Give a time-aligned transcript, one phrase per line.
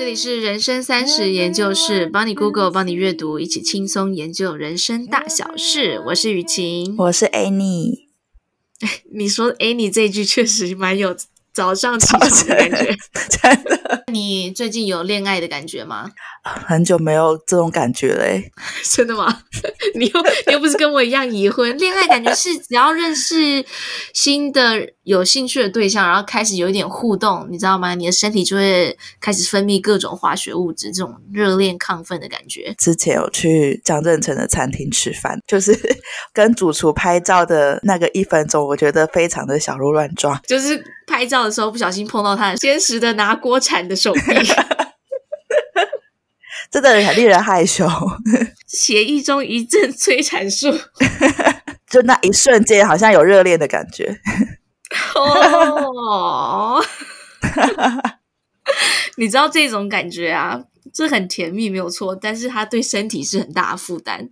[0.00, 6.02] 这里是人生三十研究室，帮你 Google，帮你阅读，一起轻松研究人生大小事。
[6.06, 8.06] 我是雨晴，我是 Annie。
[9.12, 11.14] 你说 Annie 这句确实蛮有
[11.52, 12.96] 早上起床的感觉，
[13.28, 13.99] 真的。
[14.12, 16.10] 你最近有恋爱的感觉吗？
[16.42, 18.50] 很久没有这种感觉嘞，
[18.94, 19.42] 真的吗？
[19.94, 21.76] 你又你又不是跟我一样已婚？
[21.78, 23.64] 恋爱感觉是只要认识
[24.14, 27.94] 新的有兴趣的对象，然后开始有一点互动，你知道吗？
[27.94, 32.74] 你的身体就会开始分泌各种化学物质，这种热恋亢奋的感觉。
[32.78, 35.76] 之前有去张振成的餐厅吃饭， 就是
[36.32, 40.40] 跟主厨拍照的那个一分钟，我觉得非常的小鹿乱撞。
[40.46, 44.20] 就是拍照的时候不小心碰到他，坚实的拿锅铲的手臂。
[46.70, 47.84] 真的很令人害羞，
[48.68, 50.70] 协议中一阵催产素，
[51.90, 54.20] 就那一瞬间，好像有热恋的感觉。
[55.16, 56.80] 哦，
[59.16, 60.62] 你知道这种感觉啊，
[60.94, 64.30] 这很甜蜜，没有错，但是它对身体是很大的负担，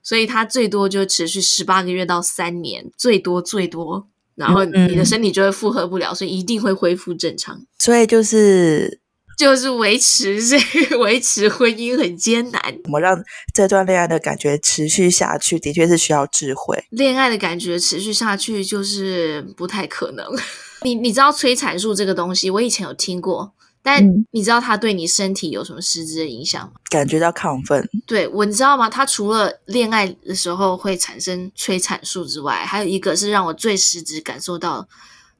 [0.00, 7.60] 所以它最多就持续十八个月到三年，最多最多，然后你的身体就会负荷不了，所以一定会恢复正常。
[7.78, 9.00] 所以就是。
[9.36, 12.62] 就是维持这个维持婚姻很艰难。
[12.84, 13.20] 我们让
[13.52, 16.80] 这段恋爱的感觉持续下去，的确是需要智慧。
[16.90, 20.24] 恋爱的感觉持续下去，就是不太可能。
[20.86, 23.52] 你你知道催产素这个东西，我以前有听过，
[23.84, 26.72] 但你知道它对你身体有什么实质的影响吗？
[26.88, 27.86] 感觉到亢奋。
[28.06, 28.88] 对，我你知道吗？
[28.88, 34.88] 它除了恋爱的时候会产生催产素之外，还有一个是让我最实质感受到。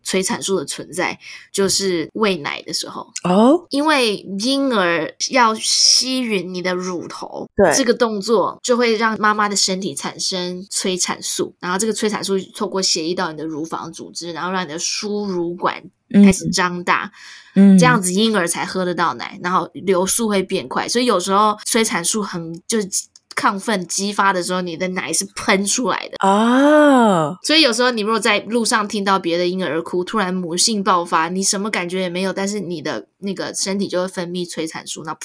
[0.04, 1.18] 催产素的存在
[1.52, 17.10] 就是喂奶的时候哦，因为婴儿要吸吮你的乳头，对，这个动作就会让妈妈的身体产生催产素，然后这个催产素透过血液到你的乳房组织，然后让你的输乳管开始张大，
[17.54, 22.88] 嗯，这样子婴儿才喝得到奶，然后流速会变快，所以有时候催产素很就是。
[23.34, 27.36] 亢奋激发的时候，你的奶是喷出来的啊！Oh.
[27.42, 35.18] 所以有时候你如果在路上听到别的婴儿哭，突然母性爆发，你什么感觉也没有，但是你的那个身体就会分泌催产素，那噗，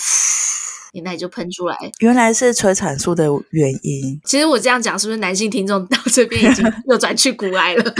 [0.93, 1.77] 你奶就喷出来。
[1.99, 4.19] 原来是催产素的原因。
[4.25, 7.93] 其实我这样讲，是不是男性听众到这边已经 又转去古爱了？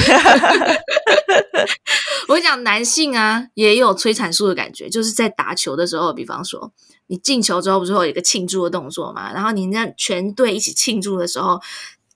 [2.30, 6.72] 我讲男性啊，也有催产素的感觉，就是在打球的时候，比方说。
[7.10, 9.34] 你进球之后不是会有一个庆祝的动作嘛？
[9.34, 11.60] 然后你让全队一起庆祝的时候，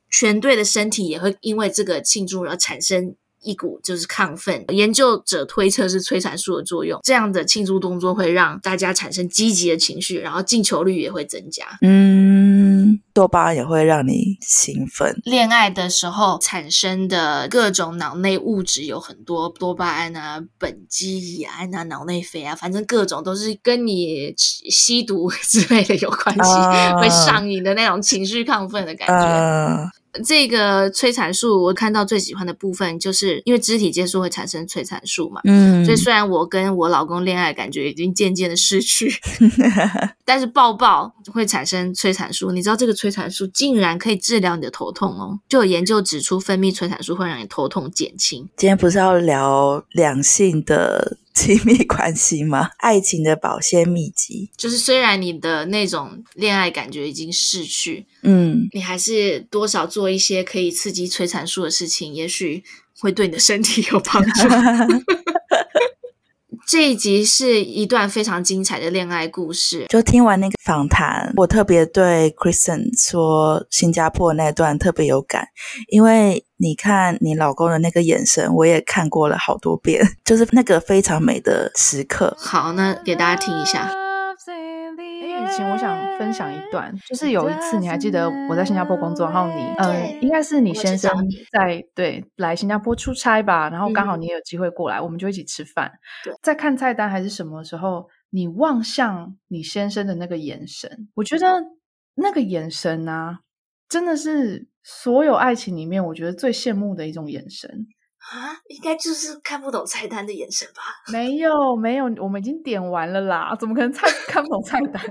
[0.10, 4.64] 全队的身体也会因为这个庆祝而产生一股就是亢奋。
[4.70, 11.66] 研究者推测是催产素的作用，这样的庆祝动作会让大家产生积极的情绪，然后进球率也会增加。
[11.82, 12.73] 嗯，
[13.14, 15.14] 多巴胺也会让你兴奋。
[15.26, 29.14] 恋爱的时候产生的各种脑内物质有很多，多巴胺啊、苯基乙胺啊、脑内啡啊，反正各种都是跟你吸毒 之类的有关系，uh, 会上瘾的那种情绪亢奋的感觉。
[29.14, 29.90] Uh,
[30.24, 35.42] 这个催产素，我看到最喜欢的部分，就是因为肢体接触会产生催产素嘛。
[35.46, 39.12] 嗯，所以虽然我跟我老公恋爱感觉已经渐渐的失去，
[40.24, 42.52] 但是抱抱会产生催产素。
[42.52, 45.40] 你知道这个催产素竟然可以治疗你的头痛哦？
[45.50, 48.48] 就有研究指出，分泌催产素会让你头痛减轻。
[48.56, 52.70] 今天不是要聊两性的亲密关系吗？
[52.80, 62.64] 爱情的保鲜秘籍就是，虽然你的那种恋爱感觉已经逝去，嗯，你还是多少做一些可以刺激催产素的事情，也许
[63.00, 64.48] 会对你的身体有帮助。
[66.74, 69.86] 这一集是一段非常精彩的恋爱故事。
[69.90, 75.50] 就听完那个访谈，我特别对 Kristen 说新加坡那段特别有感，
[75.90, 82.36] 因为你看你老公的那个眼神，我也看过了好多遍， 就是那个非常美的时刻。
[82.40, 84.03] 好，那给大家听一下。
[85.62, 91.12] 我想分享一段，就是有一次你还记得我在新加坡工作，然后你呃，应该是你先生
[91.52, 95.92] 在对来新加坡出差吧，然后刚好你也有机会过来，嗯、我们就一起吃饭。
[96.24, 101.48] 对，在看菜单还是什么时候，你望向你先生的那个眼神，我觉得
[102.16, 103.40] 那个眼神啊，
[103.90, 107.88] 真的是所有爱情里面我觉得最羡慕的一种眼神。
[108.32, 110.82] 啊，应该就是看不懂菜单的眼神吧？
[111.12, 115.04] 没有，没有，我们已经点完了啦，怎么可能菜 看不懂菜单？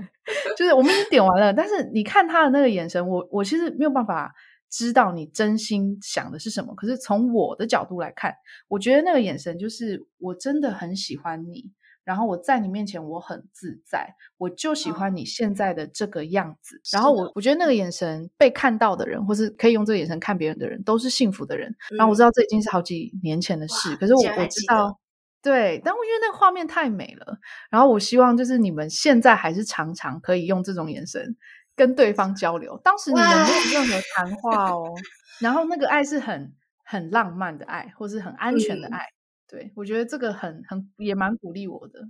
[0.57, 4.33] 就是我们已经点完了，但是你看他的那个眼神，我我其实没有办法
[4.71, 6.75] 知道你真心想的是什么。
[6.75, 8.35] 可是从我的角度来看，
[8.69, 11.71] 我觉得那个眼神就是我真的很喜欢你。
[12.05, 16.77] 然后我在你面前我很自在，我就喜欢你现在的这个样子。
[16.77, 21.71] 哦、然后我我觉得那个眼神被看到的人，或是可以用这个眼神看别人的人，都是幸福的人。
[21.91, 24.99] 嗯、然后我知道这已经是好几年前的事，可是我我知道，
[25.43, 27.39] 对，但我因为那个画面太美了，
[27.71, 31.37] 然后我希望就是你们现在还是常常可以用这种眼神
[31.77, 32.77] 跟对方交流。
[32.85, 34.93] 当时你们没有任何谈话 哦，
[35.41, 36.53] 然后那个爱是很
[36.85, 38.99] 很浪漫的爱，或是很安全的爱。
[38.99, 39.15] 嗯、
[39.53, 42.01] 对，我觉得这个很很也蛮鼓励我的。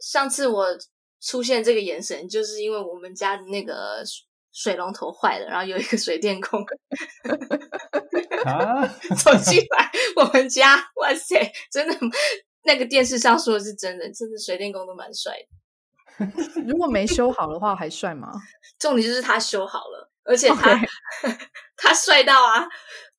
[0.00, 0.66] 上次我
[1.18, 4.02] 出现这个眼神，就是因为我们家的那个
[4.52, 6.62] 水龙头坏了，然后有一个水电工
[8.44, 8.86] 啊
[9.16, 11.96] 走进来我们家，哇塞，真的。
[12.64, 16.26] 那个电视上说的是真的，真的水电工都蛮帅的。
[16.66, 18.30] 如果没修好的话，还帅吗？
[18.78, 20.86] 重点就是他修好了，而且他 Okay.
[21.74, 22.68] 他帅到啊！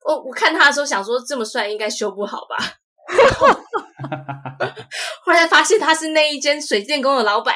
[0.06, 2.81] 我我看他的时候想说，这么帅应该修不好吧？
[5.24, 7.56] 后来发现他是那一间水电工的老板。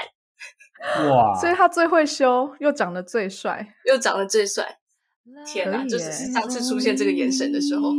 [1.10, 1.34] 哇！
[1.40, 4.78] 所以他最会修，又长得最帅，又长得最帅。
[5.52, 5.84] 天哪！
[5.86, 7.92] 就只是上次出现这个眼神的时候。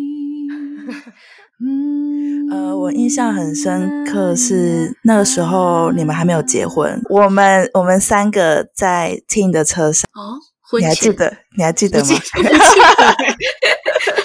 [1.59, 10.39] 嗯，呃，我印象很深刻是那个时候你们还没有结婚，我们我们三个在 Ting 的车上哦，
[10.79, 11.39] 你还记得？
[11.57, 12.09] 你还记得吗？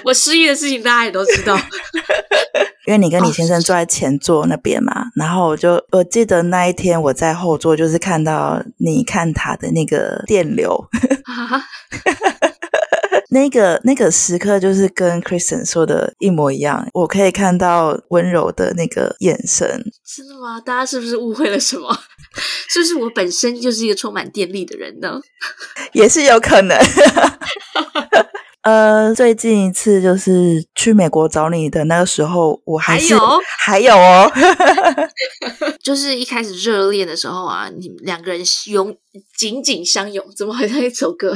[0.04, 1.57] 我失忆的事情大家也都知道，
[2.88, 10.75] 因为你跟李先生坐在前座那边嘛，哦、然后我就我记得那一天我在后座，就是看到你看他的那个电流。
[11.25, 11.63] 啊
[13.33, 19.66] 那个那个时刻就是跟 Kristen 说的一模一样，我可以看到温柔的那个眼神。
[20.06, 20.60] 真的吗？
[20.60, 21.98] 大家是不是误会了什么？
[22.68, 25.22] 是不是我本身就是一个充满电力的人呢？
[25.94, 26.78] 也是有可能。
[28.63, 34.31] 呃，最近一次就是去美国找你的那个时候，我还是还有还有哦，
[35.81, 38.96] 就是一开始热恋的时候啊，你们两个人拥
[39.36, 41.34] 紧紧相拥，怎么好像一首歌？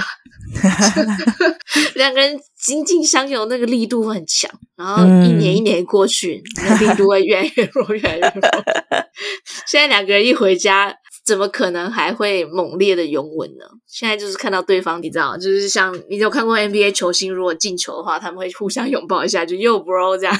[1.95, 8.63] 两个人紧紧相拥，那个力度会很强，然后一年一年过去，嗯、那个力度会越来越弱，越来越弱。
[9.65, 10.95] 现在两个人一回家。
[11.25, 13.65] 怎么可能还会猛烈的拥吻呢？
[13.87, 20.35] 现在就是看到对方，你知道，就是像你有看过 NBA 球星，如果进球的话，他们会互相拥抱一下，就又 bro 这样。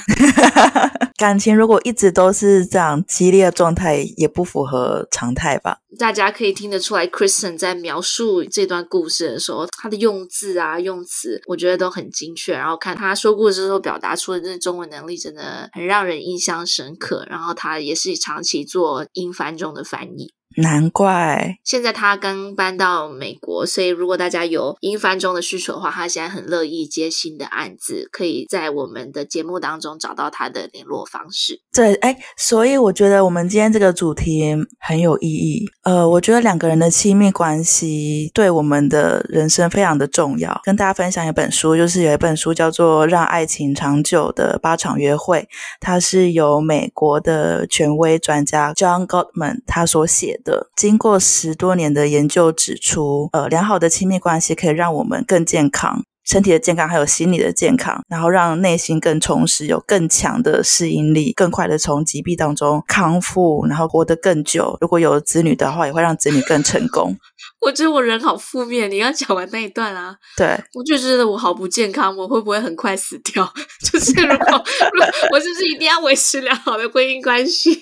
[1.18, 5.78] 感情如果一直都是这样激烈的状态，也不符合常态吧？
[5.98, 12.52] 大家可以听得出来，Kristen 在描述这段故事的时候，他的用字啊、用词，我觉得都很精确。
[12.52, 17.26] 然后看他说故事的时候表达出的这中文能力，真的很让人印象深刻。
[17.30, 20.34] 然后他也是长期做英翻中的翻译。
[20.56, 31.60] 难怪现在他刚搬到美国，所以如果大家有英翻中的需求的话，他现在很乐意接新的案子，可以在我们的节目当中找到他的联络方式。
[31.72, 35.66] 对，哎，所以我觉得我们今天这个主题很有意义。
[35.82, 40.58] 呃，我觉得两个人的亲密关系对我们的人生非常的重要。
[40.64, 45.40] 跟大家分享一本书，就是有一本书叫做《让爱情长久的八场约会》，
[45.80, 50.45] 它是由美国的权威专家 John Gottman 他所写的。
[50.46, 64.78] 的经过十多年的研究指出，呃，良好的亲密关系可以让我们更健康，身体的健康还有心理的健康，然后让内心更充实，有更强的适应力，更快的从疾病当中康复，然后活得更久。
[64.80, 67.16] 如果有子女的话，也会让子女更成功。
[67.60, 73.52] 我觉得我人好负面，你刚讲完那一段啊，对，我就觉得我好不健康，我会不会很快死掉？
[73.92, 77.72] 就是如果，如果我是不是一定要维持良好的婚姻关系？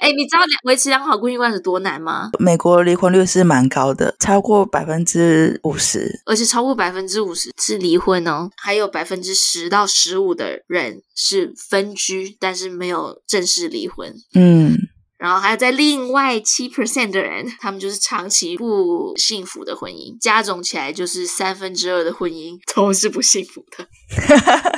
[0.00, 2.30] 哎，你知道维持良好婚姻关系多难吗？
[2.38, 14.14] 美国离婚率是蛮高的，超过百分之五十，而且超过百分之五十是离婚哦，还有百分之十到十五的人是分居，但是没有正式离婚。
[14.34, 14.76] 嗯。
[15.20, 23.86] 然后还有在另外七 percent 的人，他们就是长期不幸福的婚姻，加总起来就是三分之二的婚姻都是不幸福的。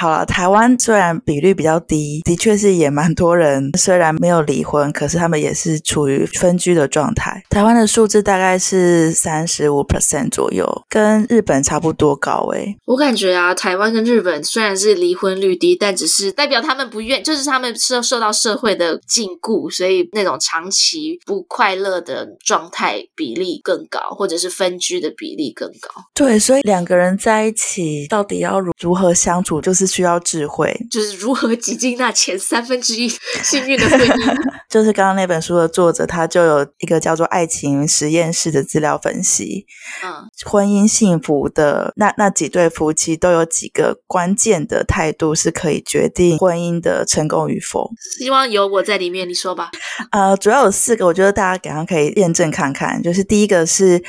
[0.00, 7.42] 好了，台湾虽然比率比较低，的确是也蛮多人，虽然没有离婚，可是他们也是处于分居的状态。
[7.50, 12.78] 台湾的数字大概是三十五 percent 左右，跟日本差不多高诶。
[12.84, 25.90] 我感觉啊，台湾跟日本虽然是离婚率低，但只是代表他们不愿，就是他们受受到社会的禁锢，所以那种长期不快乐的状态比例更高，或者是分居的比例更高。
[26.14, 29.87] 对，所以两个人在一起到底要如如何相处，就是。
[29.88, 33.08] 需要智慧，就是如何挤进那前三分之一
[33.42, 34.36] 幸运的婚姻。
[34.68, 39.64] 就是刚刚那本书的作者，他就有一个叫做“爱情实验室”的资料分析。
[40.04, 47.90] 嗯，婚姻幸福的那那几对夫妻都有几个关键的态度，是可以决定婚姻的成功与否。
[48.18, 49.70] 希望有我在里面，你说吧。
[50.10, 53.02] 呃，主要有四个，我觉得大家赶快可以验证看看。
[53.02, 54.04] 就是第一个是。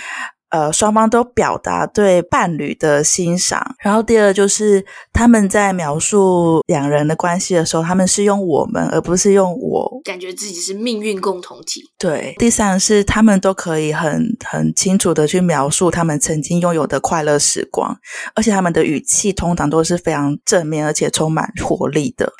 [0.50, 3.76] 呃，双方都表达对伴侣的欣赏。
[3.80, 11.84] 然后第二就是他们在描述两人的关系的时候，他们是用我们，而不是用我，感觉自己是命运共同体。
[11.98, 17.96] 对，第三是他们都可以很很清楚的去描述他们曾经拥有的快乐时光，
[18.36, 22.34] 而且他们的语气通常都是非常正面，而且充满活力的。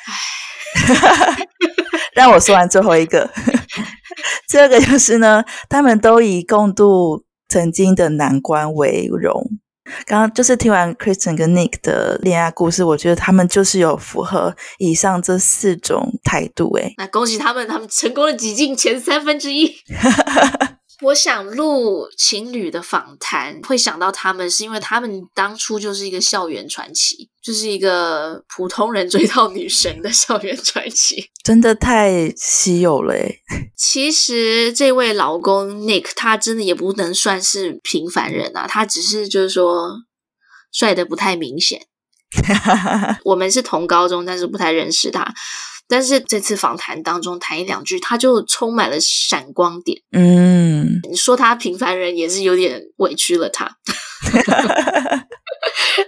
[2.14, 3.30] 让我说完最后一个，
[4.48, 9.44] 这个就是呢，他们都以共度曾经的难关为荣。
[10.06, 16.72] 刚刚就是听完 Kristen 跟 Nick 的恋爱故事，我觉得他们就是有符合以上这四种态度。
[16.76, 19.74] 诶，那恭喜他们，他们成功的挤进前三分之一。
[21.02, 33.14] 我想录情侣的访谈，会想到他们，是因为他们当初就是一个校园传奇，就是一个普通人追到女神的校园传奇，真的太稀有了。
[33.76, 39.90] 其实这位老公 Nick，他真的也不能算是平凡人啊，他只是就是说
[40.70, 41.86] 帅的不太明显。
[43.24, 45.34] 我们是同高中，但是不太认识他。
[45.90, 50.00] 但是这次访谈当中谈一两句，他就充满了闪光点。
[50.12, 53.76] 嗯，你说他平凡人也是有点委屈了他。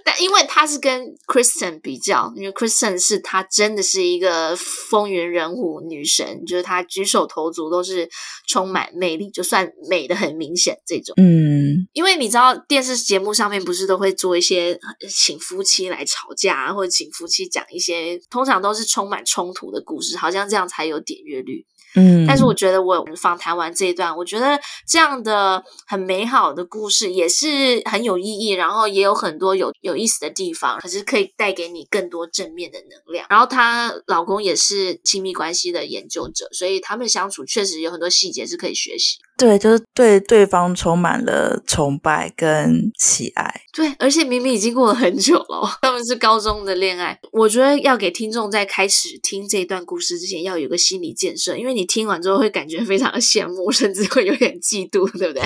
[0.05, 8.09] 但因为他是跟 Kristen 比较，因为 Kristen 是他真的是一个风云人物女神，就是他举手投足都是
[8.47, 11.15] 充满魅力，就算美的很明显这种。
[11.17, 11.62] 嗯，
[11.93, 14.79] 因为你知道电视节目上面不是都会做一些
[15.11, 21.67] 请夫妻来吵架，或者请夫妻讲一些通常都是充满冲突的故事，好像这样才有点阅率。
[21.95, 24.59] 嗯，但是我觉得我访谈完这一段，我觉得
[24.89, 33.27] 这样的很美好的故事也是很有意义，然后也有很多有有意思的地方，可是可以带给你更多正面的能量。
[33.29, 39.19] 然后她老公也是亲密关系的研究者，所以他们相处确实有很多细节是可以学习。
[39.43, 43.53] 对，就是对对方充满了崇拜跟喜爱。
[43.73, 47.19] 对，而且明明已经过了很久了， 他们是高中的恋爱。
[47.33, 55.43] 我觉得要给听众在开始听这段故事之前，要有个心理建设，因为你听完之后会感觉非常的羡慕， 甚至会有点嫉妒，对不对？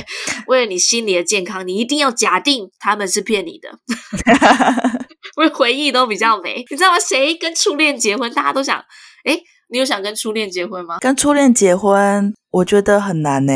[0.47, 3.71] 为了你心理的健康，你一定要假定他们是骗你的，
[5.39, 6.63] 因为回忆都比较美。
[6.71, 6.99] 你知道吗？
[7.01, 8.77] 谁跟初恋结婚，大家都想，
[9.25, 10.99] 诶，你有想跟初恋结婚吗？
[11.01, 13.53] 跟初恋结婚，我觉得很难呢。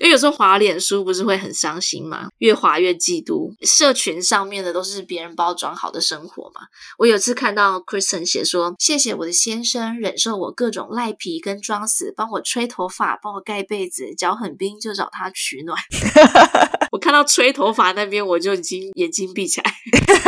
[0.00, 2.28] 因为有时候滑脸书不是会很伤心吗？
[2.38, 3.52] 越滑越嫉妒。
[3.66, 6.62] 社群上面的都是别人包装好的生活嘛。
[6.98, 15.78] 我有次看到 Kristen 写说：“谢谢我的先生，忍受我各种赖皮跟装死，帮我吹头发，帮我盖被子，脚很冰就找他取暖。
[16.92, 19.74] ”我看到吹头发那边，我就已经眼睛闭起来。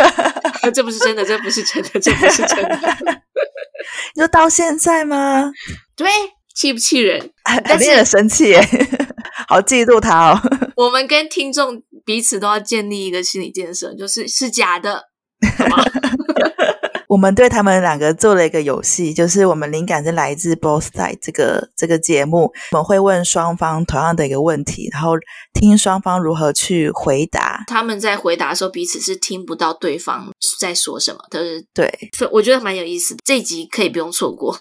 [0.75, 2.79] 这不是真的，这不是真的，这不是真的。
[4.17, 5.53] 你说到现在吗？
[5.95, 6.09] 对，
[6.55, 7.31] 气不气人？
[7.45, 8.61] 很令人生气耶。
[9.49, 10.41] 好嫉妒他哦！
[10.77, 15.03] 我们跟听众彼此都要建立一个心理建设，就是是假的，
[17.09, 25.13] 我们对他们两个做了一个游戏，就是我们灵感是来自 Both Sides 这个这个节目，我们会问双方同样的一个问题，然后
[25.53, 27.65] 听双方如何去回答。
[27.67, 31.93] 他们在回答的时候，彼此是听不到对方在说什么，都是对，
[32.33, 33.21] 我觉得蛮有意思的。
[33.25, 34.57] 这一集可以不用错过。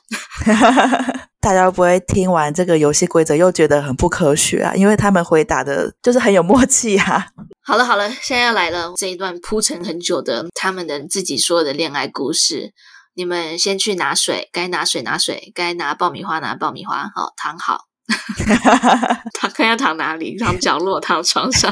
[1.43, 4.73] 大家会不会听完这个游戏规则又觉得很不科学啊？
[4.75, 7.27] 因为他们回答的就是很有默契啊。
[7.61, 12.71] 好了好了，现在要来了，这一段铺陈很久的他们的自己说的恋爱故事，
[13.15, 17.81] 你们先去拿水，该拿水拿水，该拿爆米花拿爆米花，好，躺好，
[19.37, 20.37] 躺看要躺哪里？
[20.39, 21.69] 躺角落，躺床上。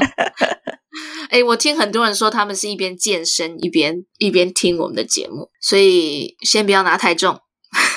[1.30, 7.40] 哎，我听很多人说，他们是一边健身一边一边听我们的节目，所以先不要拿太重。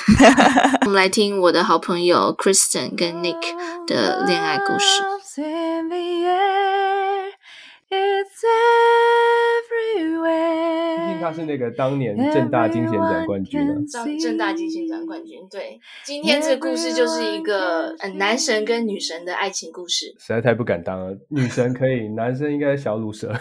[0.86, 3.40] 我们来听我的好朋友 Kristen 跟 Nick
[3.86, 5.02] 的恋爱故事。
[5.34, 5.42] 毕
[11.08, 13.74] 竟他是那个当年正大金钱奖冠军啊，
[14.20, 15.40] 正大金钱奖冠军。
[15.50, 20.06] 对，今天这个故事就是一个男神跟女神的爱情故事。
[20.18, 23.32] 实在太不敢当了，女神可以，男生应该小鲁蛇。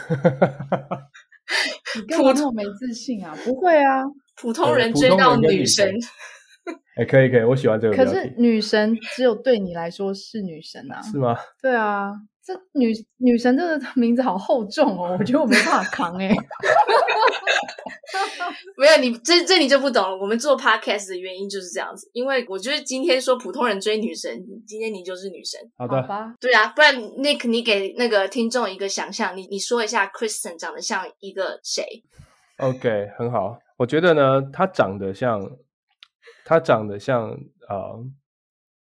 [1.96, 3.38] 你干嘛那么没自信啊？
[3.46, 4.02] 不会啊。
[4.36, 5.90] 普通人追到女神，
[6.98, 7.96] 哎、欸，可以可以，我喜欢这个。
[7.96, 11.02] 可是女神只有对你来说是女神啊？
[11.02, 11.36] 是吗？
[11.62, 16.34] 对啊，这女女神这个名字好厚重哦，我觉得我没办法扛哎。
[18.78, 20.16] 没有你这这你就不懂了。
[20.18, 24.32] 我们做 podcast 的原因就是这样子，因为我觉得今天说普通人追女神，
[24.66, 25.60] 今天你就是女神。
[25.78, 26.34] 好的，好吧。
[26.40, 31.84] 对啊，不然 Nick，你给那个听众一个想象，你你说一下 Kristen 长得像一个谁
[32.58, 33.58] ？OK，很好。
[33.78, 35.42] 我觉得呢，她长得像，
[36.46, 37.32] 他长得像
[37.68, 38.06] 呃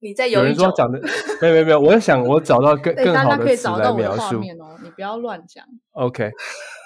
[0.01, 1.01] 你在有人说长得
[1.41, 4.41] 没有没有没有，我在想我找到更 更好的词来描述。
[4.41, 5.65] 哦，你不要乱讲。
[5.93, 6.29] OK，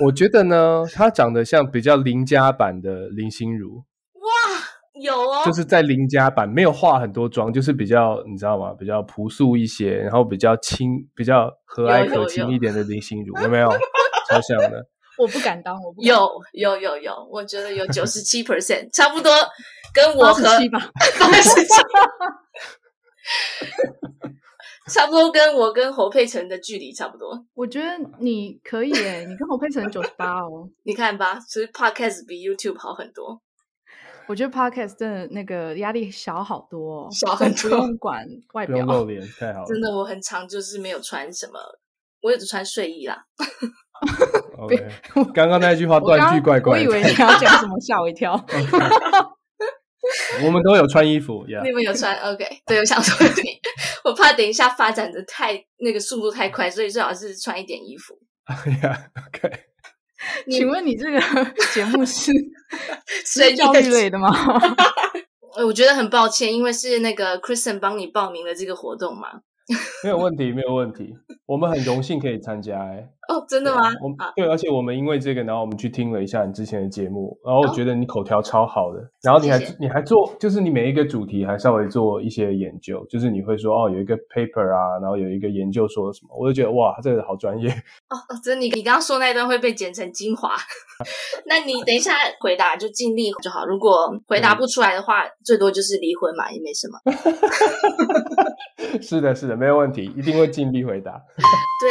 [0.04, 3.76] 我觉得呢，他长得像比较邻家版的林心如。
[3.76, 8.74] 哇，有哦，就是在邻家版没有化很多妆，就是比较你知道吗？
[8.78, 13.70] 比较朴素一些，然后比较亲、比较和蔼可亲一点的林心如，有没有？
[14.28, 14.86] 超像的。
[15.18, 19.32] 我不敢当，我不有有有有，我觉得有九十七 percent，差不多
[19.94, 20.78] 跟我和八十七吧，
[21.18, 21.74] 八十七，
[24.92, 27.44] 差不多跟我跟侯佩岑的距离差不多。
[27.54, 27.86] 我觉得
[28.20, 33.40] 你可以诶，你跟侯佩岑九十八哦， 你看吧，其实 podcast 比 YouTube 好很多。
[34.28, 39.66] 我觉得 podcast 真的那个压力小好多哦，小很多，不用管外表，不用露脸，太好了。
[39.66, 41.58] 真的，我很常就是没有穿什么，
[42.22, 43.24] 我也只穿睡衣啦。
[44.58, 44.88] OK，
[45.34, 48.34] 刚刚那句话断句怪怪的，我以为你要讲什么，吓我一跳。
[50.44, 51.64] 我们都有穿衣服，yeah.
[51.64, 52.44] 你们有穿 OK？
[52.64, 53.58] 对，我想说你，
[54.04, 58.14] 我怕等一下发展的太那个速度太快，所以最好是穿一点衣服。
[58.46, 59.64] Yeah, OK。
[60.48, 61.20] 请问你这个
[61.74, 62.30] 节目是
[63.24, 64.30] 是教育类的吗？
[65.66, 69.40] 我觉得很抱歉，因为是那个 Kristen 帮你报名的这个活动嘛。
[70.04, 71.12] 没有问题，没有问题。
[71.46, 73.08] 我们很荣幸可以参加，哎。
[73.28, 73.82] 哦，真的吗？
[74.02, 87.68] 我对，而且我们因为这个，然后我们去听了一下你之前的节目，然后我觉得你口条超好的，然后你还你还做，就是你每一个主题还稍微做一些研究，就是你会说哦，有一个 paper 啊，然后有一个研究说什么，我就觉得哇，这个好专业。
[88.08, 90.50] 哦，真的，你你刚刚说那一段会被剪成精华，
[91.46, 96.98] 那你等一下回答就尽力就好，如果回答不出来的话，嗯、最多就是离婚嘛，也没什么。
[99.02, 101.20] 是的，是的，没有问题，一定会尽力回答。
[101.80, 101.90] 对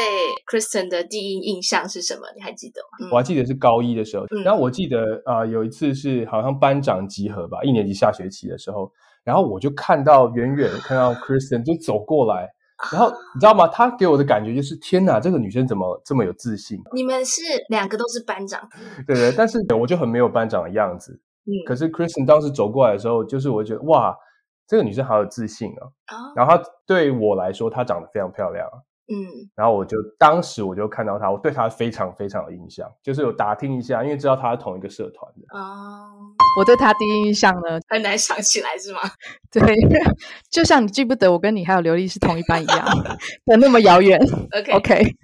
[0.50, 2.22] ，Kristen 的第一印象是什么？
[2.36, 3.10] 你还记得吗？
[3.12, 8.91] 我还记得是高一的时候，嗯、然后我记得啊、呃，有一次是好像班长集合吧，一年级下学期的时候，
[9.24, 12.48] 然后我就看到远远看到 Kristen 就走过来，
[12.91, 13.67] 然后你知道吗？
[13.67, 16.79] 她给我的感觉就是天哪，这个女生怎么这么有自信？
[16.94, 18.67] 你们是两个都是班长，
[19.08, 21.20] 对对，但是我就很没有班长的样子。
[21.46, 24.15] 嗯，可是 Kristen 当时走过来的时候，就是我觉得哇。
[24.67, 26.36] 这个女生好有自信哦，oh.
[26.36, 28.67] 然后她对我来说，她长得非常漂亮。
[29.08, 35.58] 嗯，然后我就当时我就看到他，我对他非常非常有印象，就是有打听一下，因为知道他是同一个社团的。
[35.58, 36.60] 哦，oh.
[36.60, 39.00] 我对他第一印象呢， 很难想起来是吗？
[39.52, 39.62] 对，
[40.50, 43.18] 就像你记不得我跟你还有刘丽是同一班一样的
[43.58, 44.20] 那么遥远。
[44.58, 45.15] OK OK，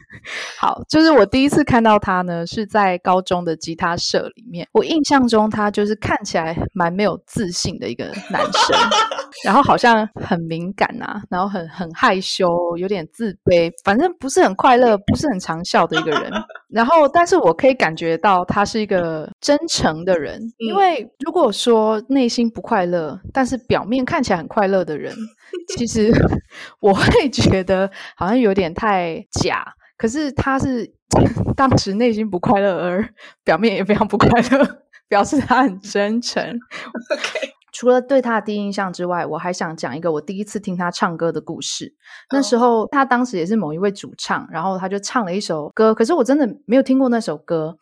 [0.59, 4.67] 好，就是我第一次看到他呢，是在高中的吉他社里面。
[4.73, 8.77] 我印象中他就是看起来蛮没有自信的一个男生。
[9.45, 16.31] 然后好像很敏感啊，然后很很害羞，有点自卑，反正不是很快乐，不是很常笑的一个人。
[16.69, 25.15] 然后，但是我可以感觉到他是一个真诚的人，因为如果说内心不快乐，但是表面看起来很快乐的人，
[25.75, 26.11] 其实
[26.79, 29.65] 我会觉得好像有点太假。
[30.01, 30.91] 可是他是
[31.55, 33.07] 当时内心不快乐，而
[33.45, 36.43] 表面也非常不快乐， 表示他很真诚。
[36.43, 37.51] OK。
[37.73, 41.93] 除了对他的第一印象之外，我还想讲一个我第一次听他唱歌的故事。
[42.31, 47.77] 那时候他当时也是某一位主唱，然后他就唱了一首歌，可是我真的没有听过那首歌，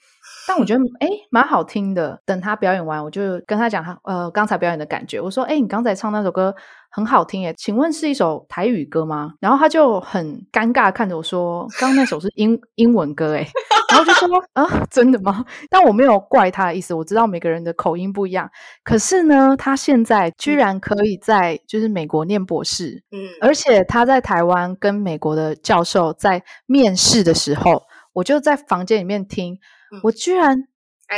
[0.48, 2.22] 但我觉得诶蛮好听的。
[2.24, 5.20] 等他表演完，我就跟他讲他呃刚才表演的感觉。
[5.20, 6.54] 我说诶你刚才唱那首歌
[6.90, 9.34] 很好听耶，请问是一首台语歌吗？
[9.40, 13.48] 然后他就很尴尬看着我说，刚刚那首是英英文歌诶。
[13.90, 15.44] 然后就说啊，真的吗？
[15.68, 18.48] 但我没有怪他的意思，我知道每个人的口音不一样。
[18.84, 27.82] 可是呢，他现在居然可以在就是美国念博士，嗯，而且他在台湾跟美国的教授在面试的时候，
[28.14, 29.56] 我就在房间里面听，
[29.92, 30.56] 嗯、我居然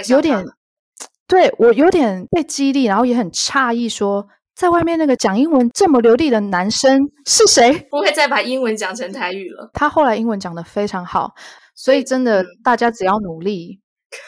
[0.07, 0.45] 有点
[1.27, 7.87] 对我有点被激励，然后也很诧异说，说在外面那个讲英文这么流利的男生是谁？
[7.89, 9.69] 不会再把英文讲成台语了。
[9.73, 11.31] 他后来英文讲得非常好。
[11.73, 13.79] 所以真的，大家只要努力，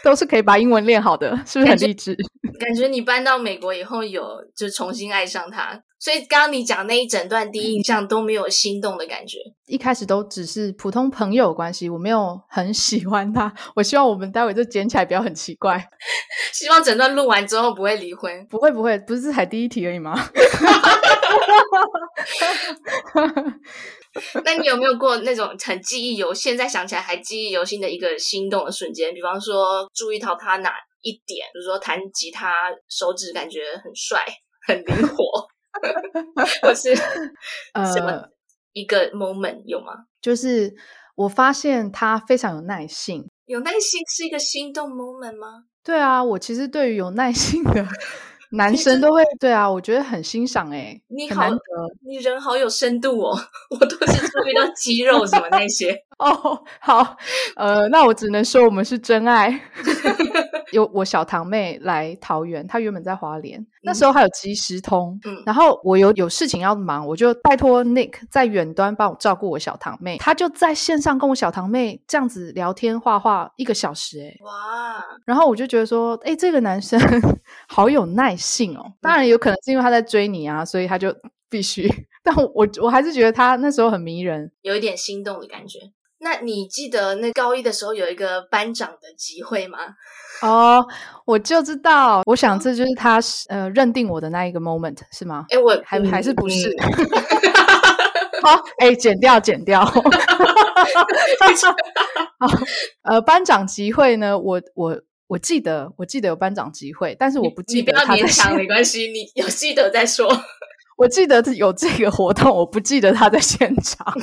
[0.04, 2.16] 都是可以把英文练好的，是不是很励志？
[2.60, 4.24] 感觉你搬到美国以后，有
[4.56, 5.80] 就重新爱上他。
[6.04, 9.38] 所以刚刚你讲那一整段第一印象都没有心动的感觉，
[9.68, 13.54] 一开始都只是普通朋友关系，我没有很喜欢他。
[13.74, 15.82] 我希望我们待会就剪起来不要很奇怪。
[16.52, 20.14] 希望整段录完之后不会离婚，不会不会，不是才第一题而已吗？
[24.44, 29.14] 那你有没有过那种很记忆犹，现在想起来还记忆犹新的一个心动的瞬间？
[29.14, 32.54] 比方说注意到他哪一点，比如说弹吉他
[32.90, 34.20] 手指感觉很帅、
[34.68, 35.48] 很灵活，
[36.62, 38.30] 或是什么
[38.74, 40.06] 一个 moment 有吗？
[40.22, 40.74] 就是
[41.16, 45.66] 我发现他非常有耐性，有耐心是一个心动 moment 吗？
[45.84, 47.86] 对啊，我其实对于有耐性的
[48.52, 51.50] 男生都会对啊，我觉得很欣赏哎，你好，
[52.08, 53.38] 你人好有深度哦，
[53.72, 56.64] 我都是注意到肌肉什么那些 哦。
[56.80, 57.18] 好，
[57.58, 59.60] 呃，那我只能说我们是真爱。
[60.72, 77.00] 有我小堂妹来桃园，她原本在花莲，那时候还有即时通，嗯，然后我有有事情要忙，我就拜托 Nick 在远端帮我照顾我小堂妹，他就在线上跟我小堂妹这样子聊天画画一个小时，哎，哇，然后我就觉得说，哎，这个男生
[77.68, 81.14] 好有耐性哦，当然有可能是因为他在追你啊，所以他就
[81.50, 81.88] 必须，
[82.24, 85.80] 但我我还是觉得他那时候很迷人，有一点心动的感觉。
[86.24, 89.78] 那你记得那高一的时候有一个班长的集会吗？
[90.42, 90.86] 哦，
[91.26, 95.46] 我就知道，我想这就是他呃认定我的那一个 moment 是吗？
[95.50, 96.74] 哎，我还、嗯、还是不是？
[98.42, 99.86] 好，哎，剪掉，剪掉。
[99.86, 99.96] 好，
[103.04, 104.38] 呃，班长集会呢？
[104.38, 108.16] 我我我记得，我记得有班长集会，但是我不记得他。
[108.16, 110.28] 你不要勉强，没关系，你有记得再说。
[110.98, 114.14] 我记得有这个活动，我不记得他在现场。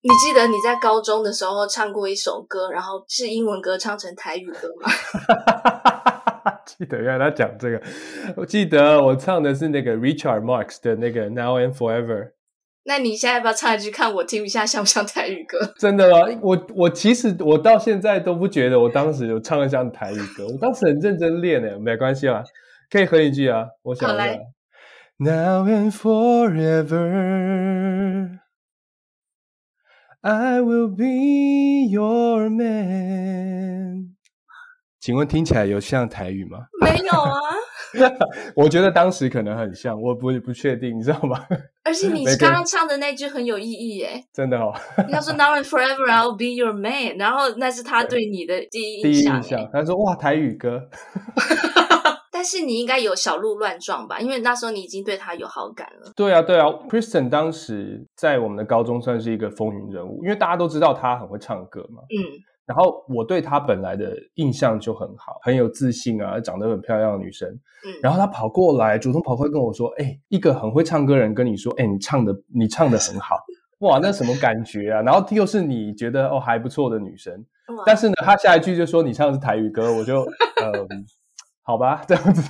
[0.00, 4.90] 你记得你在高中的时候唱过一首歌，然后是英文歌唱成台语歌吗？
[6.64, 7.82] 记得，原来他讲这个。
[8.36, 12.30] 我记得我唱的是那个 Richard Marx 的那个 Now and Forever。
[12.84, 15.74] 那你现在要不要唱一句，看我听一下像不像台语歌？
[15.78, 16.20] 真的吗？
[16.40, 22.42] 我我其实我到现在都不觉得我当时有唱得像台语歌，我当时很认真练诶，没关系啦。
[22.90, 24.24] 可以哼一句啊，我想一下。
[25.18, 26.98] Now and forever,
[30.20, 34.14] I will be your man。
[35.00, 36.58] 请问听起来有像台语吗？
[36.80, 37.40] 没有啊。
[38.54, 41.46] 我觉得当时可能很像，我不不确定，你知道吗？
[41.84, 44.22] 而且你 刚刚唱的那句很有意义耶。
[44.32, 44.72] 真的哦。
[45.08, 49.12] 你要说 Now and forever, I will be your man，然后那是他对你的第一印象。
[49.12, 50.88] 第一印象，他说哇，台语歌。
[52.50, 54.18] 但是你应该有小鹿乱撞吧？
[54.18, 56.10] 因为那时候你已经对他有好感了。
[56.16, 62.00] 对啊，对啊，Kristen 当时在我们的高中算是一个风云人物，因为大家都知道他很会唱歌嘛。
[62.08, 62.24] 嗯。
[62.64, 67.46] 然后我对她本来的印象就很好，很有自信啊，长得很漂亮的女生。
[67.50, 67.92] 嗯。
[68.02, 73.36] 然后她跑过来，主动跑过来跟我说：“哎，一个很会唱歌人跟你说，哎，你唱的你唱的很好，
[73.80, 75.02] 哇，那什么感觉啊？
[75.02, 77.44] 然后又是你觉得哦还不错的女生，
[77.84, 80.22] 但是呢，她下一句就说你唱的是台语歌，我就
[80.62, 80.72] 嗯。
[80.72, 80.86] 呃
[81.68, 82.40] ”好吧，这样子。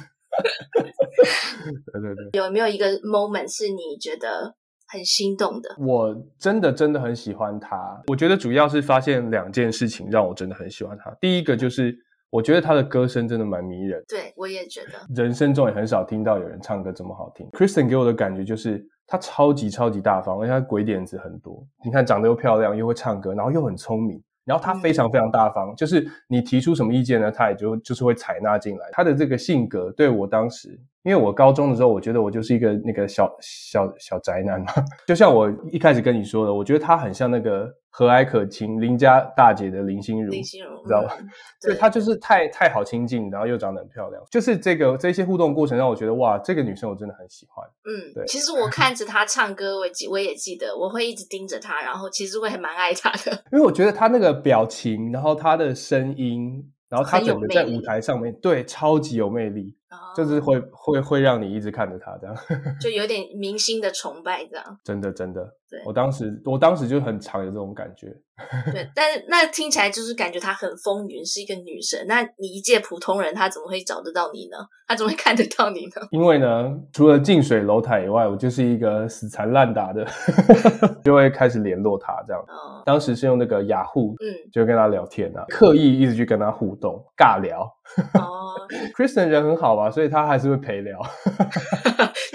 [1.92, 4.54] 对对对，有没有一个 moment 是你觉得
[4.86, 5.74] 很心动的？
[5.80, 8.00] 我真的真的很喜欢他。
[8.06, 11.10] 我觉得主要是发现两件事情让我真的很喜欢他。
[11.20, 11.92] 第一个就是
[12.30, 14.00] 我觉得他的歌声真的蛮迷人。
[14.06, 17.44] 对，我也觉得，人生中也很少听到有人唱歌这么好听。
[17.50, 21.66] Kristen 给我的感觉就是他超级超级大方，而且他鬼点子很多。
[21.84, 24.22] 你看，长得又漂亮，又会唱歌，然后又很聪明。
[24.48, 28.88] 然后他非常非常大方，嗯、就是你提出什么意见呢，他也就就是会采纳进来。
[28.92, 30.70] 他的这个性格对我当时，
[31.02, 34.66] 因为我高中的时候，我觉得我就是一个那个小小小宅男嘛，
[35.06, 37.72] 就像我一开始跟你说的，我觉得他很像那个。
[37.98, 41.18] 和蔼可亲，邻家大姐的林心如，林心如，知道吧？
[41.60, 47.66] 对，她就是太太好亲近，然后又长得很漂亮，就是这个这些互动过程让我觉得哇，这个女生我真的很喜欢。
[47.86, 48.24] 嗯，对。
[48.28, 59.74] 其实我看着她唱歌，我记我也记得，我会一直盯着她，然后其实我也蛮爱她的，因为我觉得她那个表情，然后她的声音，然后她整个在舞台上面，对，超级有魅力。
[60.16, 62.36] 就是会会会让你一直看着他这样，
[62.80, 64.78] 就有点明星的崇拜这样。
[64.84, 68.14] 真的真的，对，我当时我当时就很常有这种感觉。
[68.72, 72.06] 对，但是那听起来就是感觉她很风云，是一个女神。
[72.06, 74.56] 那你一介普通人，她怎么会找得到你呢？
[74.86, 76.06] 她怎么会看得到你呢？
[76.12, 80.06] 因为呢，除了近水楼台以外，我就是一个死缠烂打的，
[81.02, 82.40] 就会开始联络她这样。
[82.46, 87.68] 哦，当时是用那个雅虎，嗯，就跟她聊天啊，刻意一直去跟她互动，尬聊。
[88.14, 88.54] 哦，
[88.96, 90.98] Kristen 人很好吧，所以他还是会陪聊。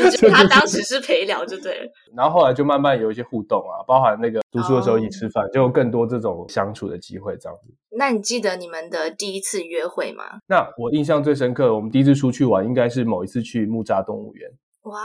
[0.32, 1.92] 他当时是陪聊就对了。
[2.16, 7.74] 然后后来就慢慢有一些互动啊，包含那个读书的时候一起吃饭，就有更多这种相处的机会这样子。
[7.98, 10.24] 那你记得你们的第一次约会吗？
[10.48, 14.50] 那我印象最深刻，我们第一次出去玩应该是某一次去木栅动物园。
[14.84, 14.96] 哇，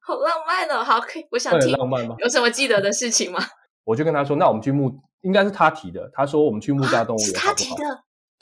[0.00, 0.84] 好浪漫哦！
[0.84, 1.72] 好，可以，我想听。
[1.76, 2.14] 浪漫吗？
[2.18, 3.40] 有什么记得的事情吗？
[3.84, 6.08] 我就跟他说，那我们去木，应该是他提的。
[6.12, 7.82] 他说我们去木栅动物园，是他提的。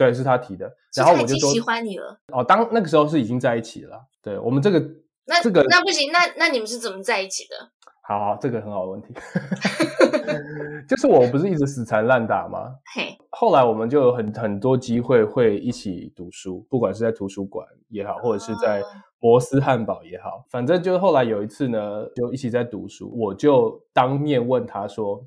[0.00, 2.18] 对，是他提的，然后我就说喜欢你了。
[2.32, 4.00] 哦，当那个时候是已经在一起了。
[4.22, 4.82] 对，我们这个，
[5.26, 7.70] 那这个那不行，那那你们是怎么在一起的？
[8.08, 9.12] 好好，这个很好的问题，
[10.88, 12.74] 就是我不是一直死缠烂打吗？
[12.94, 18.82] 嘿，后来我们就有很很多机会会一起读书，不管是在图书馆也好，或者是在
[19.18, 25.22] 摩斯汉堡也好，反正就是后来有一次呢，就一起在读书，我就当面问他说：“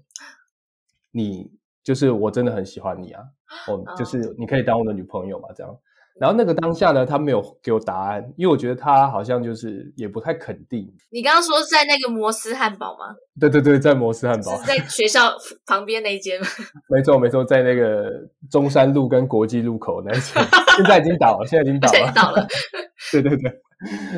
[1.13, 1.51] 你
[1.83, 3.21] 就是我真的很喜欢你啊。”
[3.67, 5.47] 哦，就是你可以当我的女朋友嘛？
[5.55, 5.77] 这样，
[6.19, 10.91] 然后那个当下呢，他没有给我答案，因为我觉得他好像就是也不太肯定。
[11.11, 13.15] 你刚刚说是在那个摩斯汉堡吗？
[13.39, 15.31] 对对对，在摩斯汉堡，是在学校
[15.67, 16.47] 旁边那一间吗？
[16.89, 18.09] 没错没错，在那个
[18.49, 20.43] 中山路跟国际路口那一间，
[20.75, 22.47] 现在已经倒了，现在已经倒了，倒了。
[23.11, 23.61] 对 对对，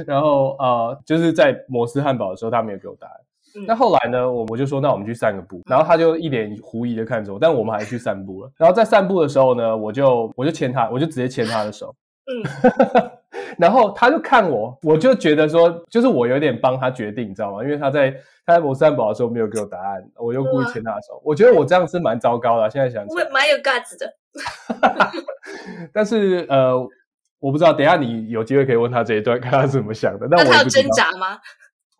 [0.08, 3.14] 然后呃，就是在摩斯汉堡的时候，他没有给我答案。
[3.68, 5.62] 那、嗯、后来呢，我我就说，那我们去散个步。
[5.70, 8.52] 然后他就一脸狐疑的看着我，但我们还是去散步了。
[8.58, 11.96] 然后在散步的时候呢，我就我就牵他，我就直接牵他的手。
[12.28, 12.44] 嗯，
[13.60, 17.64] 然后他就看我，我就觉得说，就是我有点帮他决定，你知道吗？
[17.64, 18.12] 因为他在
[18.46, 21.22] 他在摩斯汉堡的时候没有给我答案，我又故意牵他的手。
[21.24, 23.30] 我觉得我这样是蛮糟糕的，现在想起来。
[23.30, 24.14] 蛮有 guts 的。
[25.94, 26.76] 但是呃，
[27.40, 30.28] 我不知道，等一下你有机会可以问他这一段，看他是怎么想的。
[30.28, 31.38] 那我他有挣扎吗？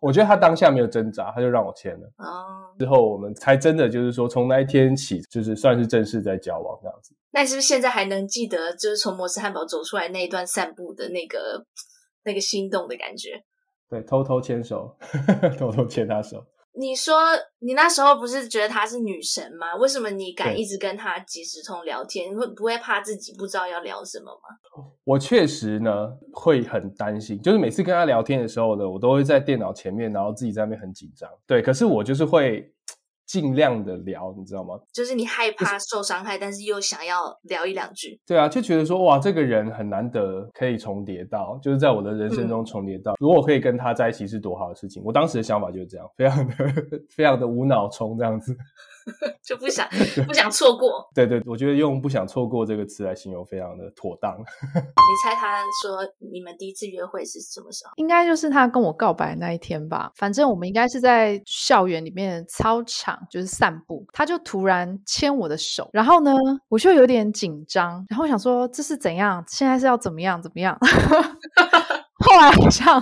[0.06, 2.06] 我觉得他当下没有挣扎，他就让我签了。
[2.18, 7.12] 哦，之后我们才真的就是说，从那一天起，就是算是正式在交往这样子。
[7.32, 11.66] 那你是不是现在还能记得，就是从摩斯汉堡走出来那一段散步的那个
[12.24, 13.42] 那个心动的感觉？
[13.90, 14.96] 对，偷偷牵手，
[15.58, 16.44] 偷偷牵他手。
[16.78, 17.20] 你说
[17.60, 19.74] 你那时候不是觉得她是女神吗？
[19.76, 22.30] 为什么你敢一直跟她即时通聊天？
[22.30, 24.84] 你会不会怕自己不知道要聊什么吗？
[25.04, 31.30] 我确实呢会很担心，就是每次跟她聊天的时候呢，我都会在电脑前面，然后自己在那边很紧张。
[31.46, 32.72] 对，可是我就是会。
[33.26, 34.74] 尽量的聊，你知道吗？
[34.92, 38.18] 就是你害怕受伤害，就是、但是又想要聊一两句。
[38.26, 43.12] 对啊，就觉得说哇，这个人很难得可以重叠到，就是在我的人生中重叠到。
[43.12, 45.02] 嗯、如果可以跟他在一起是多好的事情。
[45.04, 46.54] 我当时的想法就是这样，非常的
[47.10, 48.56] 非常的无脑冲这样子。
[49.42, 49.88] 就不想
[50.26, 54.36] 不想错过， 对对，我觉得用“不想错过”这个词来形容非常的妥当。
[54.38, 55.98] 你猜他说
[56.32, 57.92] 你们第一次约会是什么时候？
[57.96, 60.10] 应该就是他跟我告白那一天吧。
[60.16, 64.04] 反正我们应该是在校园里面操场，就是散步。
[64.12, 66.32] 他就突然牵我的手，然后呢，
[66.68, 69.44] 我就有点紧张，然后想说这是怎样？
[69.46, 70.40] 现在是要怎么样？
[70.42, 70.78] 怎么样？
[72.26, 73.00] 后来好像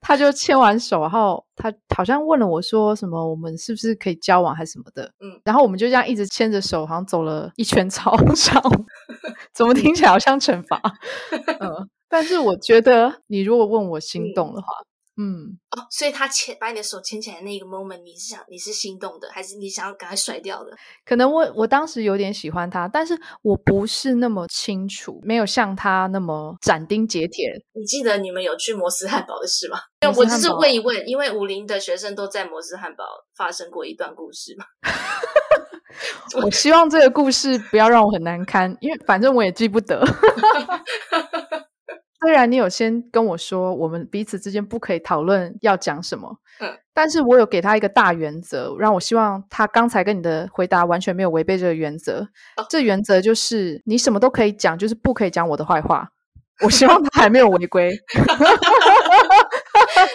[0.00, 5.04] 他就牵完手，然后他好像问了我说什么，我们是不是可以交往还是什么的？
[5.20, 8.62] 嗯，然后我们就这样一直牵着手，好像走了一圈操场，
[9.54, 10.80] 怎么听起来好像惩罚？
[11.60, 14.66] 嗯，但是我觉得你如果问我心动的话。
[14.66, 20.70] 嗯嗯哦，所以他牵把你的手牵起来的那个 moment，你是想你是心动的，还是你想要赶快甩掉的？
[21.04, 27.52] 可能我我当时有点喜欢他，但是我不是那么清楚，没有像他那么斩钉截铁。
[27.74, 29.78] 你记得你们有去摩斯汉堡的事吗？
[30.16, 33.04] 我只是问一问，因为武陵的学生都在摩斯汉堡
[33.36, 34.64] 发生过一段故事嘛。
[36.42, 40.02] 我希望这个故事不要让我很难堪，因为反正我也记不得。
[42.22, 52.20] 虽然你有先跟我说，我们彼此之间不可以讨论要讲什么，嗯，但是我有给他一个大原则，让我希望他刚才跟你的回答完全没有违背这个原则。
[52.56, 56.08] 哦，这原则就是你什么都可以讲，就是不可以讲我的坏话。
[56.60, 57.90] 我希望他还没有违规。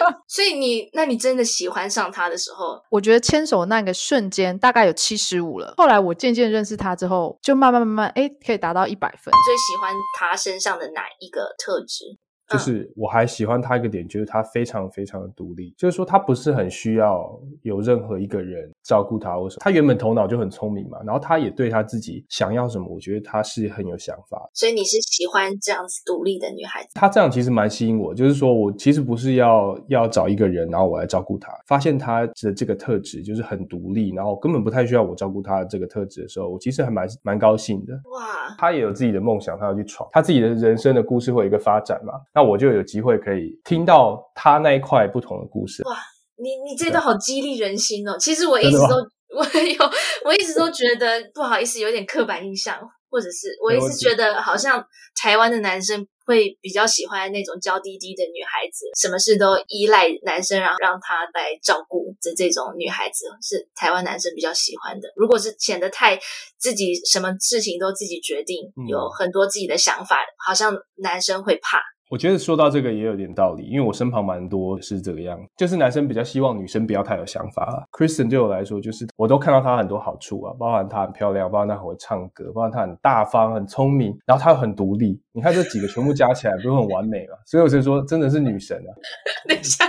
[0.28, 5.74] 所以你，那你真的喜欢上他的时候，我觉得牵手那个瞬间大概有七十五了。
[5.76, 9.32] 后来我渐渐认识他之后，就慢慢慢慢，哎，可以达到一百分。
[9.44, 12.18] 最喜欢他身上的哪一个特质？
[12.48, 17.30] 就是我还喜欢他一个点，就是他非常非常的独立，就是说他不是很需要
[17.62, 19.60] 有任何一个人照顾他或什么。
[19.60, 24.48] 他原本头脑就很聪明嘛，然后他也对他自己想要什么，我觉得他是很有想法。
[24.54, 26.88] 所以你是喜欢这样子独立的女孩子？
[26.94, 31.52] 她这样其实蛮吸引我，就是说我其实不是要要找一个人，然后我来照顾他。
[31.66, 37.92] 发现她的这个特质就是很独立，然后根本不太需要我照顾她的这个特质的时候，我其实还蛮蛮高兴的。
[37.94, 42.14] 哇，她也有自己的梦想，她要去闯，她自己的人生的故事会有一个发展嘛。
[42.38, 45.82] 那我就有机会可以听到他那一块不同的故事。
[45.88, 45.98] 哇，
[46.36, 48.16] 你你这段好激励人心哦！
[48.16, 48.94] 其实我一直都
[49.36, 49.90] 我有
[50.24, 52.78] 我一直都觉得不好意思，有点刻板印象，
[53.10, 65.08] 或者是我一直觉得好像台湾的男生会比较喜欢那种娇滴滴的女孩子，什么事都依赖男生，然后让他来照顾的这种女孩子是台湾男生比较喜欢的。
[65.16, 66.16] 如果是显得太
[66.56, 71.82] 自己什么事情都自己决定，嗯、有很多自己的想法，好像男生会怕。
[72.10, 77.84] 我觉得说到这个也有点道理，因为我身旁蛮多是这个样，就是男生比较希望女生不要太有想法啊。
[77.92, 85.20] Kristen 对我来说，就是我都看到她很多好处啊，包含她很漂亮，包含她很会唱歌，包含她很大方、很聪明，然后她又很独立。
[85.32, 87.34] 你看这几个全部加起来，不是很完美吗？
[87.46, 88.90] 所以我就说，真的是女神啊！
[89.46, 89.84] 等一下，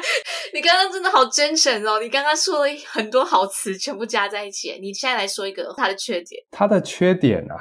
[0.54, 2.00] 你刚刚真的好真诚哦！
[2.02, 4.78] 你刚刚说了很多好词，全部加在一起。
[4.82, 6.44] 你现在来说一个她的缺点。
[6.52, 7.56] 她的缺点啊。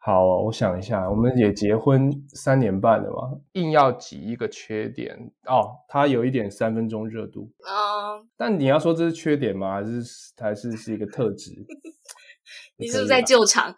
[0.00, 8.24] 好，我想一下，我们也结婚三年半了嘛，硬要挤一个缺点哦，他有一点三分钟热度哦。
[8.36, 9.74] 但你要说这是缺点吗？
[9.74, 10.02] 还是
[10.38, 11.52] 还是是一个特质？
[12.78, 13.74] 你是不是在救场？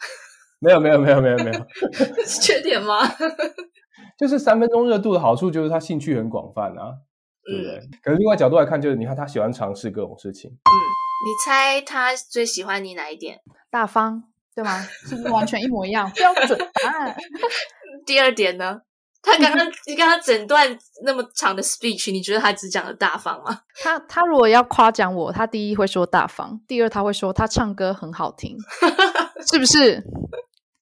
[0.60, 1.66] 没有没有没有没有没有，
[2.24, 2.98] 是缺点吗？
[4.18, 6.92] 就是三分钟热度的好处就是他兴趣很广泛啊，
[7.42, 7.76] 对不对？
[7.78, 10.50] 嗯、可是另外角度来看，就是你看他喜欢尝试各种事情。
[10.50, 10.72] 嗯，
[11.24, 13.40] 你猜他最喜欢你哪一点？
[13.70, 14.80] 大方，对吗？
[15.08, 16.10] 是不是完全一模一样？
[16.12, 17.16] 标准答案。
[18.06, 18.80] 第二点呢？
[19.22, 20.66] 他刚刚你刚刚整段
[21.04, 23.60] 那么长的 speech，你觉得他只讲了大方吗？
[23.82, 28.56] 他他如果要夸奖我，他第一会说大方，第二他会说他唱歌很好听，
[29.52, 30.02] 是不是？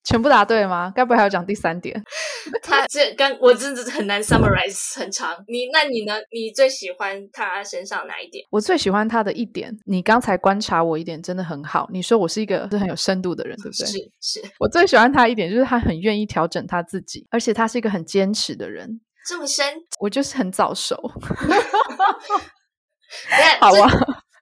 [0.09, 0.90] 全部答对了吗？
[0.97, 2.03] 该不会还要讲第三点？
[2.64, 5.35] 他这刚我真的很难 summarize 很长。
[5.47, 6.14] 你那你呢？
[6.33, 8.42] 你最喜欢他身上哪一点？
[8.51, 11.87] 我最喜欢他的一点，你刚才观察我一点真的很好。
[11.92, 13.87] 你说我是一个是很有深度的人，对不对？
[13.87, 14.40] 是是。
[14.59, 19.01] 我最喜欢他一点就是他很愿意调整他自己，而且他是一个很坚持的人。
[19.27, 19.66] 这么深？
[20.01, 20.97] 我就是很早熟。
[23.61, 23.90] 好啊。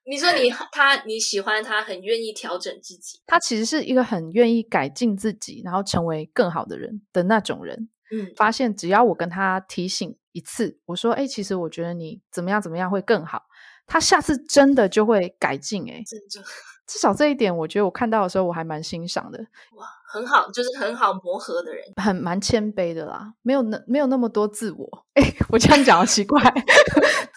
[0.09, 7.88] 你说你他你喜欢他很愿意调整自己，他其实是一个很愿意改进自己，然后成为更好的人的那种人。
[8.12, 13.42] 嗯，发现只要我跟他提醒一次，我说：“哎，其实我觉得你怎么样怎么样会更好。”
[13.85, 15.83] 他下次真的就会改进。
[15.90, 16.49] 哎，真的，
[16.87, 19.38] 至少这一点，我觉得我看到的时候我还蛮欣赏的。
[19.77, 25.07] 哇，很好，就是很好磨合的人，很蛮谦卑的啦，没有那没有那么多自我。
[25.14, 26.40] 哎，我这样讲好奇怪。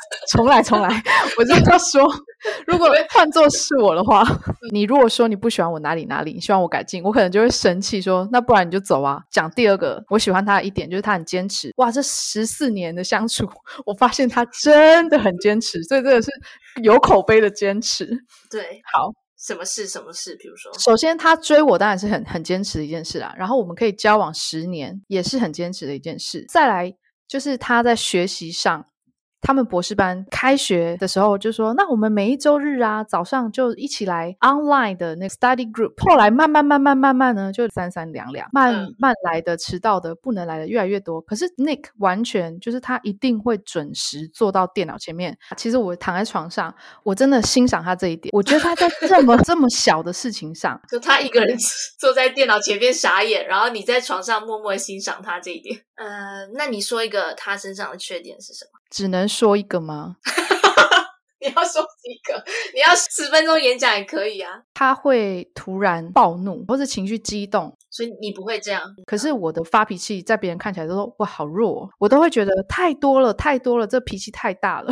[0.31, 0.89] 重来，重来！
[1.37, 2.03] 我就要说，
[2.65, 4.23] 如果换做是我的话，
[4.71, 9.21] 你如果说你不喜欢我哪里哪里，你希望我改进，我可能就会生气，说那不然你就走啊。
[9.29, 11.71] 讲第二个，我喜欢他的一点就是他很坚持。
[11.77, 13.47] 哇，这十四年的相处，
[13.85, 16.31] 我发现他真的很坚持，所以这个是
[16.81, 18.05] 有口碑的坚持。
[18.49, 19.87] 对，好，什么事？
[19.87, 20.35] 什么事？
[20.37, 23.35] 比如说，首先他追我当然是很很坚持的一件事啦。
[23.37, 26.45] 然后我们可以交往十年，也是很坚持的一件事。
[26.49, 26.95] 再来
[27.27, 28.87] 就是他在学习上。
[29.41, 41.21] 他们博士班开学的时候就说：“那我们每一周日啊，早上就一起来 online 的那个 study group。”后来慢慢慢慢慢慢呢，就三三两两，慢慢来的、迟到的、不能来的越来越多。
[41.21, 45.37] 可是 Nick 完全就是他一定会准时坐到电脑前面。
[45.57, 46.73] 其实我躺在床上，
[47.03, 48.29] 我真的欣赏他这一点。
[48.33, 51.57] 我觉得他在这么这么小的事情上， 就他一个人
[51.97, 55.79] 坐在电脑前面傻眼，然后你在床上默默欣赏他这一点。
[55.95, 58.78] 呃，那你说一个他身上的缺点是什么？
[58.89, 60.17] 只能说一个吗？
[61.41, 62.43] 你要说几个？
[62.75, 64.61] 你要十分钟演讲也可以啊。
[64.73, 68.83] 他会突然暴怒，或是情绪激动，所以你不会这样。
[69.05, 74.91] 可是我的发脾气，在别人看起来都说哇好弱，我都会觉得太多了，太多了，这脾气太大了。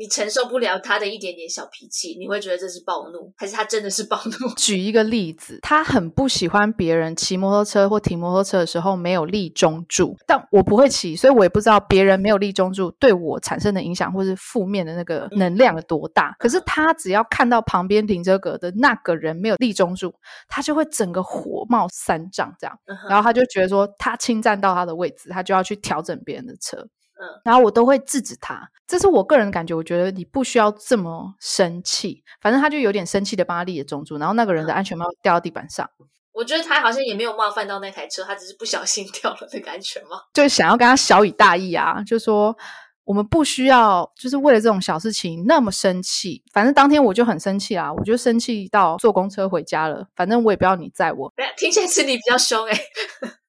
[0.00, 4.48] 你承受不了他的一点点小脾气，你会觉得这是暴怒，还是他真的是暴怒？
[4.56, 16.30] 举一个例子，他很不喜欢别人骑摩托车或停摩托车的时候没有立中柱，但我不会骑，所以我也不知道别人没有立中柱对我产生的影响或是负面的那个能量有多大。
[16.30, 20.14] 嗯、可是他只要看到旁边停车格的那个人没有立中柱，
[20.48, 26.88] 他就会整个火冒三丈这样，嗯、然后他就觉得说他侵占到他的位置，他就要去调整别人的车。
[27.20, 29.74] 嗯，然后我都会制止他，这是我个人的感觉。
[29.74, 35.88] 我觉得你不需要这么生气，反正他就有点生气的帮他立了中柱，然后那个人的安全帽掉到地板上。
[36.32, 42.56] 我觉得他好像也没有冒犯到那台车，他只是不小心掉了那个安全帽，就想要跟他小以大义啊，就说
[43.04, 46.42] 我们不需要就是为了这种小事情那么生气。
[46.52, 50.06] 反正当天我就很生气啊，我就生气到坐公车回家了。
[50.14, 51.30] 反正我也不要你载我。
[51.58, 52.80] 听起来是你比较凶诶、欸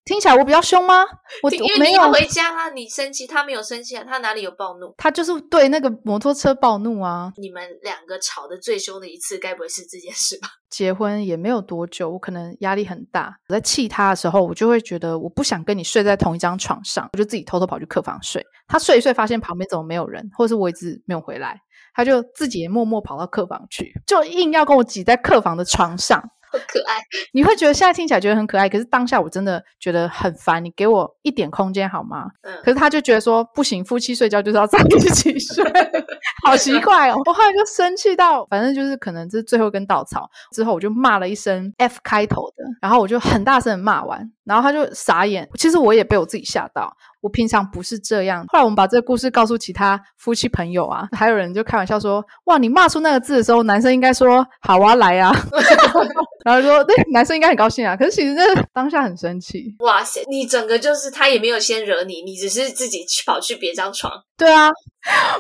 [0.04, 1.06] 听起来我比较凶吗？
[1.44, 4.94] 我因为你要回家啊，你生气，他没有生气啊，他哪里有暴怒？
[4.98, 7.32] 他就是对那个摩托车暴怒啊。
[7.38, 10.48] 你们两个吵得最凶的一次，该不会是这件事吧？
[10.72, 13.32] 结婚也没有多久，我可能压力很大。
[13.48, 18.44] 我在气他的时候，我就会觉得我不想跟你睡在同一张床上，我就自己偷偷跑去客房睡。
[18.68, 21.60] 他睡一睡，发现旁边怎么没有人，或者是我一直没有回来，
[21.94, 26.24] 他就自己也默默跑到客房去，就硬要跟我挤在客房的床上。
[26.52, 26.98] 很可爱，
[27.34, 30.64] 你会觉得现在听起来觉得很可爱，可是当下我真的觉得很烦。
[30.64, 32.26] 你给我一点空间好吗？
[32.44, 32.54] 嗯。
[32.64, 35.64] 可是他就觉得说不行，夫妻睡觉就是要在一起睡，
[36.46, 37.16] 好奇怪哦。
[37.26, 40.30] 我后来就生气到，反正就是可能这是最后一根稻草。
[40.54, 45.48] 之后我就骂了一声 F 开头的，然后我就很大声的骂完，然后他就傻眼。
[45.58, 46.92] 其实我也被我自己吓到。
[47.22, 48.44] 我平常不是这样。
[48.48, 55.32] 后来我们把这个故事告诉其他夫妻朋友啊，还有人就开玩笑说：“哇，你骂出那个字的时候，男生应该说好啊，来啊。
[56.44, 58.42] ”然后说：“对，男生应该很高兴啊。”可是其实这
[58.74, 59.76] 当下很生气。
[59.82, 64.12] 哇塞，你整个就是他也没有先惹你，你只是自己去跑去别张床。
[64.36, 64.72] 对啊，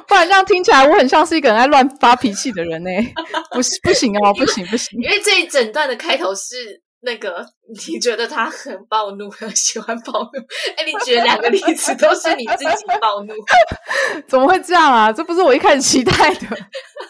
[0.07, 2.89] 不然这样听起来我很像是一个很爱乱发脾气的人呢。
[3.55, 5.01] 不是，不行啊，不行不行。
[5.01, 6.83] 因为这一整段的开头是。
[7.03, 7.45] 那个，
[7.87, 10.29] 你觉得他很暴怒，很 喜欢暴怒？
[10.77, 13.33] 哎，你举两个例子都是你自己暴怒，
[14.27, 15.11] 怎么会这样啊？
[15.11, 16.57] 这不是我一开始期待的。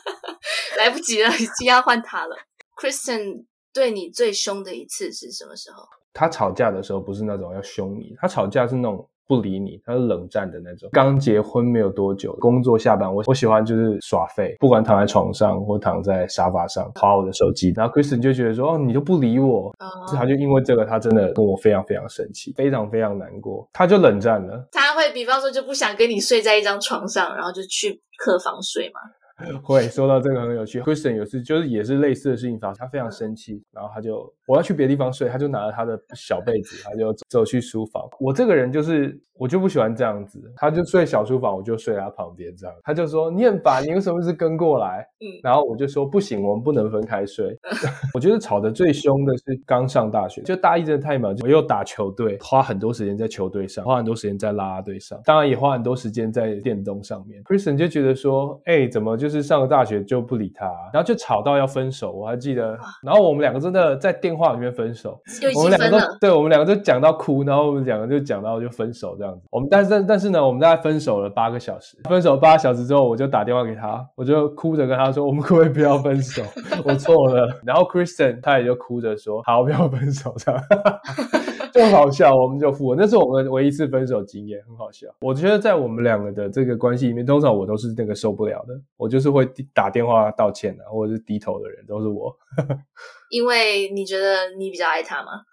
[0.77, 2.35] 来不及了，已经要换他了。
[2.79, 5.83] Kristen 对你最凶的一次是什么时候？
[6.13, 10.89] 他吵架的时候不是那种要凶你，他吵架是那种不理你，他是冷战的那种。
[10.91, 17.71] 刚结婚没有多久，工作下班，我我喜欢就是耍废，不管躺在床上或躺在沙发上划我的手机。
[17.75, 19.73] 然后 Kristen 就觉得说，哦，你就不理我，
[20.09, 24.67] 是他就因为这个，他真的跟我非常非常生气，非常非常难过，他就冷战了。
[24.71, 28.99] 他会比方说就不想跟你睡在一张床上，然后就去客房睡吗？
[29.63, 38.03] 会说到这个很有趣，Kristen 有次就是也是类似的事情发生，他非常生气，然后他就我要去别的地方睡，他就拿了他的小被子，他就走去书房。
[38.19, 42.75] 我这个人就是我就不喜欢这样子，他就睡小书房，我就睡他旁边这样。
[42.83, 45.07] 他就说你很烦，你为什么是跟过来？
[45.21, 47.57] 嗯，然后我就说不行，我们不能分开睡。
[48.13, 57.41] 我觉得吵得最凶的是刚上大学，就大一真的太忙，我又打球队，花很多时间在球队上，花很多时间在啦啦队上，当然也花很多时间在电动上面。
[57.43, 62.11] Kristen 就觉得说，哎，怎么就是上了大学就不理他，然后就吵到要分手。
[62.11, 65.21] 我还记得，然后我们两个真的在电话里面分手，
[65.55, 69.41] 我们两个都对，我们两个就讲到哭，然后我们两个就讲到就分手这样子。
[69.51, 76.41] 我们但是但是呢，我们大概分手了八个小时，分手八个小时之后，我就打电话给他，我就哭着跟他说，我们可不可以不要分手？
[76.83, 77.47] 我错了。
[77.63, 80.61] 然后 Kristen 他也就哭着说，好，不要分手这样。
[81.73, 85.07] 就好笑，我们就复合，那是我们唯一一次分手经验，很好笑。
[85.21, 92.35] 我觉得在我们两个的这个关系里面，通常我都是那个受不了的，我就是会打电话道歉的，或者是低头的人，都是我。
[93.31, 95.43] 因为你觉得你比较爱他吗？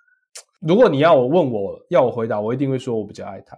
[0.60, 3.56] 如果你要我问我要我回答，我一定会说我比较爱他。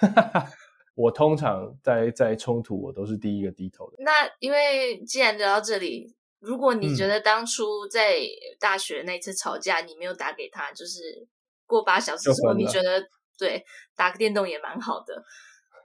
[0.96, 3.96] 我通常在在冲突，我都是第一个低头的。
[3.98, 8.16] 那因为既然聊到这里，如果你觉得当初在
[8.58, 11.28] 大学那次吵架，你没有打给他，就是。
[11.68, 13.00] 过八小时之后，你觉得
[13.38, 13.64] 对
[13.94, 15.22] 打个电动也蛮好的。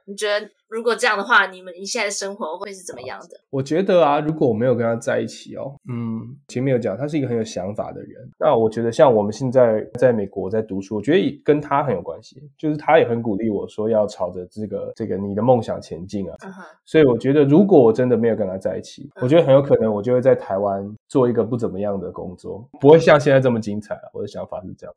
[0.06, 3.40] 你觉得如果这样的话，你们你现在的生活会是怎么样的？
[3.52, 8.28] 我觉得啊，如果我没有跟他在一起哦，嗯，前面有讲他是一个很有想法的人。
[8.40, 16.36] 那我觉得像我们现在在美国在读书，我觉得跟他很有关系，就是他也很鼓励我说要朝着这个这个你的梦想前进啊。
[16.40, 16.66] Uh -huh.
[16.86, 19.24] 所以我觉得如果我真的没有跟他在一起，uh -huh.
[19.26, 24.10] 我觉得很有可能我就会在台湾做一个不怎么样的工作，不会像现在这么精彩啊。
[24.12, 24.94] 我的想法是这样。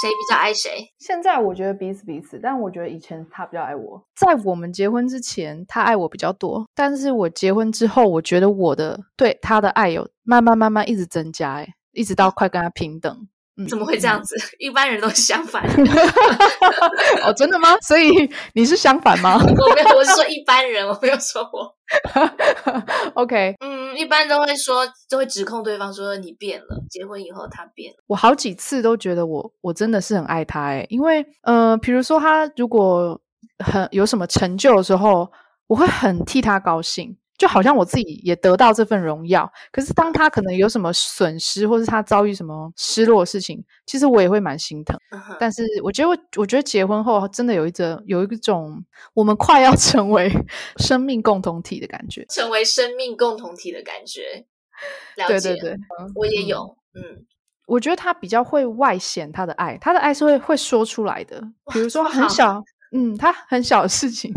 [0.00, 0.90] 谁比较爱谁？
[0.98, 4.02] 现在我觉得彼此彼此，但我觉得以前他比较爱我。
[4.16, 13.28] 在我们结婚之前，他爱我比较多，但是我结婚之后，我觉得我的对他的爱有慢慢慢慢一直增加，诶，一直到快跟他平等。
[13.58, 14.34] 嗯，怎么会这样子？
[14.58, 15.62] 一般人都是相反。
[17.22, 17.76] 哦，真的吗？
[17.82, 18.10] 所以
[18.54, 19.36] 你是相反吗？
[19.44, 21.76] 我没有，我是说一般人，我没有说我。
[23.12, 26.82] OK，嗯，一般都会说，都会指控对方说你变了。
[26.88, 27.98] 结婚以后他变了。
[28.06, 33.20] 我好几次都觉得我我真的是很爱他诶，因为呃，比如说他如果
[33.62, 35.30] 很有什么成就的时候，
[35.66, 37.16] 我会很替他高兴。
[37.38, 44.96] 就好像我自己也得到这份荣耀，可是当他可能有什么损失，或是他遭遇什么失落的事情，其实我也会蛮心疼。
[45.10, 45.36] Uh-huh.
[45.40, 50.30] 但是我觉得我，我觉得结婚后真的有一种有一种我们快要 成为
[50.76, 54.46] 生命共同体的感觉，成为生命共同体的感觉。
[55.16, 55.78] 了解，对对对，
[56.14, 56.76] 我也有。
[56.94, 57.26] 嗯，
[57.66, 61.42] 我觉得他比较会外显他的爱，他的爱是会会说出来的。
[61.72, 62.62] 比如说很小，
[62.92, 64.32] 嗯，他很小的事情。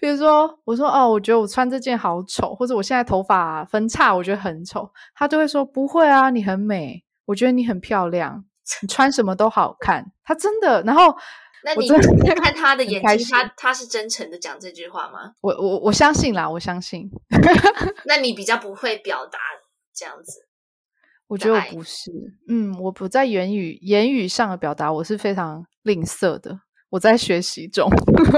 [0.00, 8.44] 比如说，我说哦，我觉得我穿这件好丑，或者我现在头发分叉，我觉得很丑，他就会说不会啊，你很美，我觉得你很漂亮，
[8.82, 10.12] 你穿什么都好看。
[10.24, 11.16] 他真的，然后
[11.64, 15.32] 那你你 看他的眼睛，他他是真诚的讲这句话吗？
[15.40, 17.10] 我我我相信啦，我相信。
[18.06, 19.38] 那你比较不会表达
[19.92, 20.46] 这样子？
[21.26, 22.12] 我觉得我不是，
[22.48, 26.60] 嗯，我不在言语言语上的表达，我是非常吝啬的。
[26.90, 27.90] 我在学习中，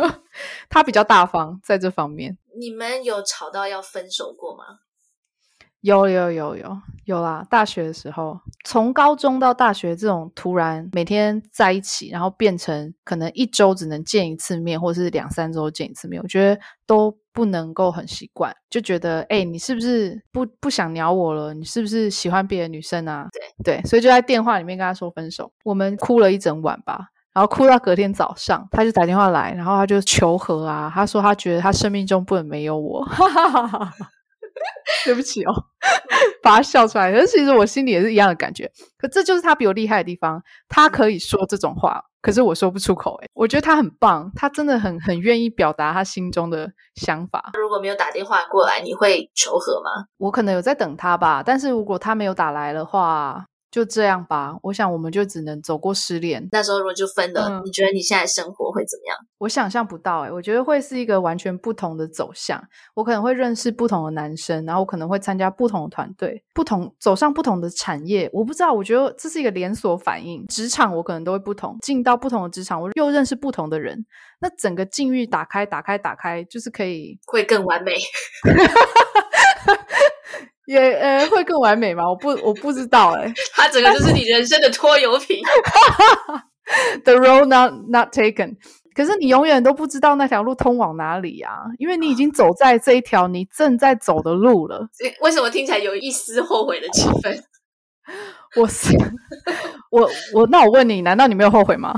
[0.69, 2.37] 他比较大方在这方面。
[2.59, 4.81] 你们有吵到要分手过吗？
[5.81, 7.43] 有有有有有啦！
[7.49, 21.55] 大学的时候，从高中到大学，这种突然每天在一起，然后变成可能一周只能见一次面，或者是两三周见一次面，我觉得都不能够很习惯，就觉得哎，你是不是不不想鸟我了？
[21.55, 23.27] 你是不是喜欢别的女生啊？
[23.33, 23.41] 对
[23.79, 27.07] 对，所以就在电话里面跟他说分手，我们哭了一整晚吧。
[27.33, 30.91] 然后哭到隔天早上，他就打电话来，然后他就求和啊。
[30.95, 33.93] 他说他觉得他生命中不能没有我，哈哈哈哈。
[35.05, 35.53] 对不起哦，
[36.43, 37.11] 把他笑出来。
[37.13, 38.71] 可是其实我心里也是一样的感觉。
[38.99, 43.15] 可这就是他比我厉害的地方，他可以说这种话，可是我说不出口。
[43.23, 47.53] 诶，我觉得他很棒，他真的很很愿意表达他心中的想法。
[47.55, 50.05] 如果没有打电话过来，你会求和吗？
[50.19, 53.47] 我可能有在等他吧，但是如果他没有打来的话。
[53.71, 56.49] 就这样吧，我想我们就只能走过失恋。
[56.51, 59.17] 那时候如果就分了，嗯、你觉得你现在生活会怎么样？
[59.39, 62.63] 我想象不到、欸，我觉得会是一个完全不同的走向。
[62.95, 68.29] 我可能会认识不同的男生，然后我可能会参加不同的团队，不同走上不同的产业。
[68.33, 70.45] 我不知道，我觉得这是一个连锁反应。
[70.49, 74.05] 职场我可能都会不同，进到不同的职场，我又认识不同的人，
[74.41, 77.95] 那整个境遇打开、打开、打开，就是可以会更完美。
[80.73, 82.05] 也呃，会更完美吗？
[82.09, 83.33] 我不我不知道哎、欸。
[83.55, 85.43] 它整个就是你人生的拖油瓶。
[87.05, 88.55] The road not not taken。
[88.95, 94.87] 可是你永远都不知道那条路通往哪里啊，因为你已经走在这一条你正在走的路了。
[95.23, 97.37] 为什么听起来有一丝后悔的气氛？
[98.57, 98.97] 我是
[99.91, 101.93] 我我那我问你，难道你没有后悔吗？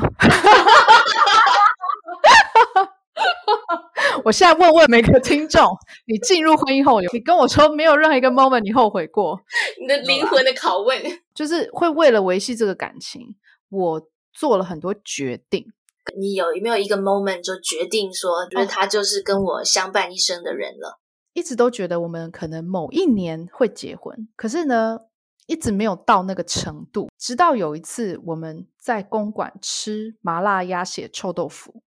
[4.25, 5.65] 我现在问问每个听众，
[6.07, 9.41] 你进入婚姻后，你跟我说没有任何一个 moment 你后悔过？
[9.81, 11.01] 你的灵魂的拷问，
[11.35, 13.35] 就是会为了维系这个感情，
[13.71, 15.73] 我做了很多决定。
[16.19, 20.99] 你有没有一个 moment 就决定说，觉得他就是跟我相伴一生的人了？
[21.33, 24.99] 一直都觉得我们可能某一年会结婚，可是呢，
[25.47, 27.09] 一直没有到那个程度。
[27.19, 31.83] 直到有一次我们在公馆吃麻辣鸭血臭豆腐。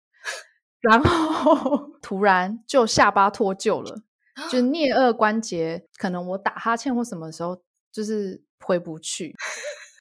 [0.89, 4.01] 然后 突然就下巴脱臼了，
[4.49, 7.57] 就 颞颌关节，可能我打哈欠或什么时候
[7.91, 9.33] 就是回不去，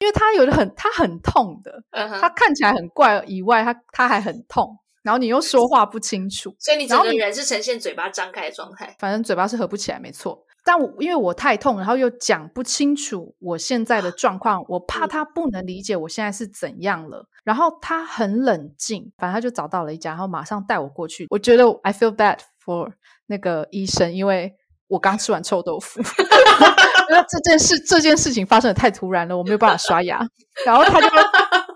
[0.01, 10.45] 因为他有的很，他很痛的，他看起来很怪以外，他他还很痛，然后你又说 话不清楚，所以你整个人是呈现嘴巴张开的状态，反正嘴巴是合不起来，没错。
[10.65, 17.27] 但我因为我太痛，然后又讲不清楚我现在的状况，我 怕他不能理解我现在是怎样了。
[17.43, 21.27] 然后他很冷静，反正他就找到了一家，然后马上带我过去。
[21.29, 22.91] 我觉得 I feel bad for
[23.27, 24.55] 那个医生，因为
[24.87, 26.01] 我刚吃完臭豆腐，
[27.09, 30.19] 因为这件事这件事情发生的太突然了，我没有办法刷牙。
[30.65, 31.07] 然后他就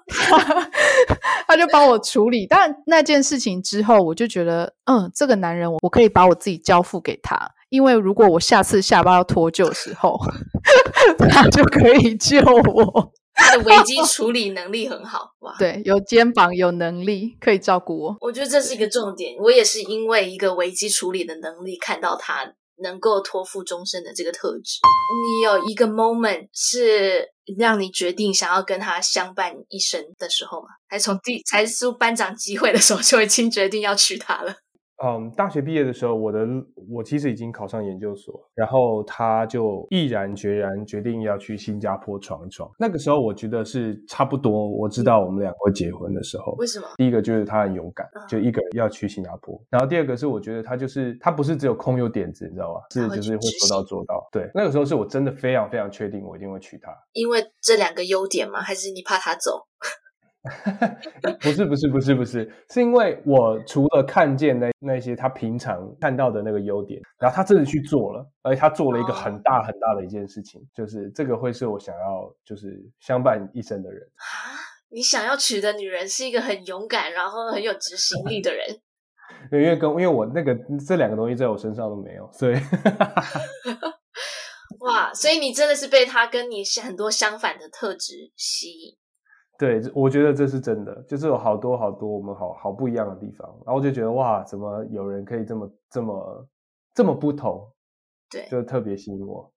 [0.07, 0.67] 他，
[1.47, 2.47] 他就帮我处理。
[2.47, 7.51] 但那件事情之后，我就觉得，嗯，这个男人，我可以把我自己交付给他。
[7.70, 10.20] 因为如果我下次下巴要脱臼的时候，
[11.30, 13.11] 他就可以救我。
[13.34, 15.55] 他的危机处理能力很好，哇！
[15.57, 18.17] 对，有肩膀，有能力可以照顾我。
[18.20, 19.34] 我觉得这是一个重点。
[19.39, 22.53] 我也是因为一个危机处理的能力，看到他
[22.84, 24.80] 能够托付终身的这个特质。
[25.24, 30.67] 你有一个 moment 是让你决定想要跟他相伴一生的时候吗？
[30.89, 34.53] 还是从第才出班长机会的时候就已经决定要娶她了？
[35.03, 36.45] 嗯，大学毕业的时候，我的
[36.89, 42.69] 我其实已经考上研究所，然后他就毅然决然决定要去新加坡闯一闯。
[42.77, 46.53] 那个时候，我觉得是差不多，我知道我们两个会结婚的时候。
[46.57, 46.87] 为什么？
[46.97, 49.57] 第一个就是他很勇敢，就一个人要去新加坡。
[49.69, 52.81] 然后第二个是我觉得他就是他不是只有空有点子，你知道吗？
[52.91, 54.27] 是就是会说到做到。
[54.31, 56.91] 对，那个时候是我真的非常非常确定，我一定会娶她。
[57.13, 58.59] 因为这两个优点吗？
[58.59, 59.67] 还是你怕他走？
[61.41, 74.23] 不是不是不是不是，是因为我除了看见那那些他平常看到的那个优点，然后他真的去做了，而且他做了一个很大很大的一件事情，就是这个会是我想要就是相伴一生的人啊！
[74.91, 78.65] 你想要娶的女人是一个很勇敢，然后很有执行力的人。
[79.51, 82.55] 因为跟因为我那个这两个东西在我身上都没有，所以
[84.79, 88.97] 哇，所以你真的是被他跟你很多相反的特质吸引。
[89.60, 96.47] 对，我觉得这是真的，就是有好多好多我们好好不一样的地方，然后我就觉得哇，怎么有人可以这么这么
[96.95, 97.70] 这么不同？
[98.32, 99.51] 对，就特别吸引我。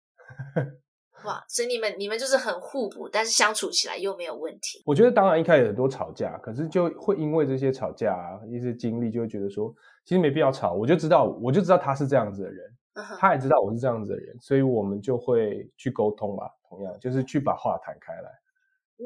[1.23, 4.83] 哇，所以你们你们就是很互补，但是相处起来又没有问题。
[4.85, 9.73] 我觉得当然一开始很多吵架，可是就会因为这些吵架啊，一些经历，就会觉得说
[10.03, 10.73] 其实没必要吵。
[10.73, 16.49] 我就知道，我就知道他是这样子的人，嗯、他也知道我是这样子的人，所以我们就会去沟通吧。
[16.67, 18.29] 同样就是去把话谈开来。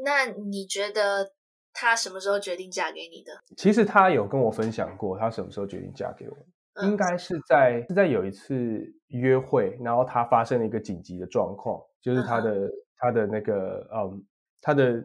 [0.04, 1.32] 那你觉得
[1.74, 3.32] 他什么时候决定嫁给你的？
[3.56, 6.36] 其实他有跟我分享过，他什么时候决定嫁给我，
[6.74, 14.26] 嗯、应该是在是在有一次约会，然后他发生了一个紧急的状况，就是他的、嗯、他的那个嗯，
[14.62, 15.04] 他的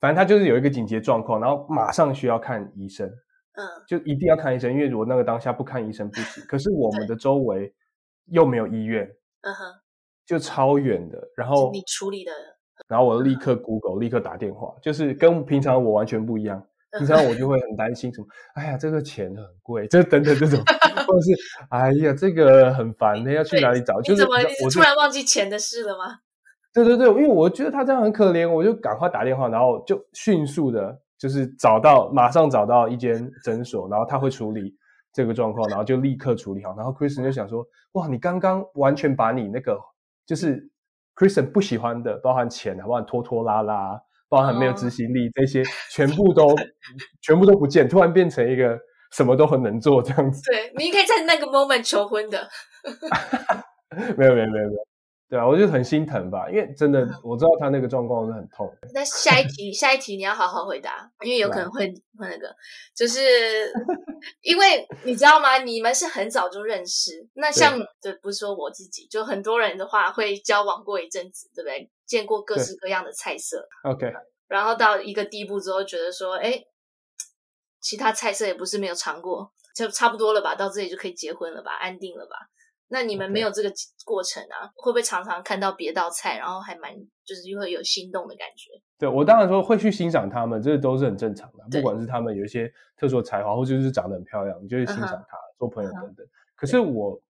[0.00, 3.08] 反正他就是有一个紧急的状况，然后马上需要看医生，
[3.52, 6.44] 嗯，就一定要看医生，因为如果那个当下不看医生不行。
[6.46, 7.74] 可是我们的周围
[8.26, 9.08] 又没有医院，
[9.42, 9.74] 嗯哼，
[10.26, 12.32] 就超远的，然后你处理的。
[12.88, 16.60] 然后我立刻 Google，立刻打电话，就是跟平常我完全不一样。
[16.96, 20.58] 平常我就会很担心什么，哎呀，这个钱很贵，这等等这种，
[21.06, 21.32] 或者是
[21.68, 24.00] 哎呀，这个很烦，那要去哪里找？
[24.00, 24.34] 就是你怎么
[24.64, 26.20] 我突然忘记钱的事了吗？
[26.72, 34.74] 对对对，因为我觉得他这样很可怜，我就赶快打电话，然后就迅速的，就是找到，马上找到一间诊所，然后他会处理
[35.12, 36.74] 这个状况，然后就立刻处理好。
[36.74, 37.62] 然后 Kristen 就想说，
[37.92, 39.78] 哇，你刚刚完全把你那个
[40.24, 40.70] 就是。
[41.18, 46.54] Kristen 不喜欢的，包含钱，包含拖拖拉拉，包含没有执行力，这些全部都
[47.20, 48.78] 全部都不见，突然变成一个
[49.12, 50.40] 什么都很能做这样子。
[50.50, 52.48] 对，你应该在那个 moment 求婚的。
[54.16, 54.97] 没有没有没有没有。
[55.28, 58.74] 对啊，我就很心疼吧，因为真的我知道他那个状况是很痛。
[58.94, 61.86] 那下一题，下一题你要好好回答，因为有可能会
[62.18, 62.54] 会那个，
[62.96, 63.70] 就是
[64.40, 65.58] 因为你知道吗？
[65.58, 71.90] 你们是很早就认识，那像对不是说我自己，就很多人的话会交往过一阵子，对不对？
[72.06, 74.10] 见过各式各样的菜色，OK，
[74.46, 76.64] 然后到一个地步之后，觉得说，哎，
[77.82, 80.54] 其他菜色也不是没有尝过，就差不多了吧？
[80.54, 81.72] 到这里就可以结婚了吧？
[81.72, 82.48] 安定了吧？
[82.90, 83.70] 那你们没有这个
[84.04, 86.90] 过程啊.会不会常常看到别道菜，然后还蛮
[87.24, 88.70] 就是又会有心动的感觉？
[88.98, 91.64] 对，我当然说会去欣赏他们，这都是很正常的。
[91.70, 95.58] 不管是他们有一些特殊的才华，或者就是长得很漂亮，你就会欣赏他，uh -huh.
[95.58, 96.26] 做朋友等等。
[96.26, 96.32] Uh -huh.
[96.56, 97.20] 可是我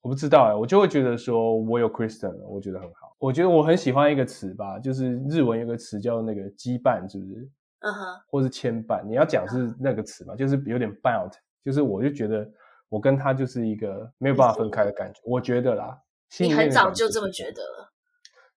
[0.00, 3.14] 我不知道哎，我就会觉得说我有 Kristen 了，我觉得很好。
[3.18, 7.50] 我觉得我很喜欢一个词吧，就是日文有个词叫那个羁绊，是不是？
[7.80, 9.04] 嗯哼，或是牵绊。
[9.06, 11.32] 你要讲是那个词嘛，就是有点 bound，
[11.64, 12.48] 就是我就觉得。
[12.94, 15.98] 我跟他就是一个没有办法分开的感觉，我觉得啦。
[16.38, 17.90] 你很早就这么觉得了？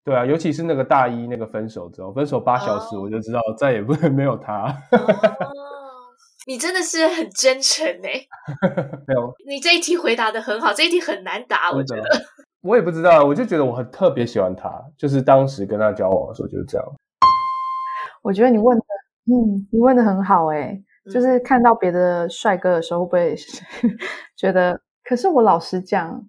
[0.04, 4.66] 对啊，尤其是那个大一那个分手之后，分手八小时，我就知道再也不能 没有他。
[4.92, 5.50] 哦，
[6.46, 8.22] 你真的是很真诚哎。
[9.08, 12.04] 没有，你这一题回答的很好，这一题很难答，我觉得。
[12.62, 16.86] 我也不知道，我就觉得我很特别喜欢他，就是当时跟他交往的时候就是这样。
[18.22, 18.84] 我觉得你问的，
[19.34, 20.80] 嗯，你问的很好哎。
[21.12, 23.36] 就是看到别的帅哥的时候，会不会
[24.36, 24.80] 觉得？
[25.03, 26.28] 可是我老实讲，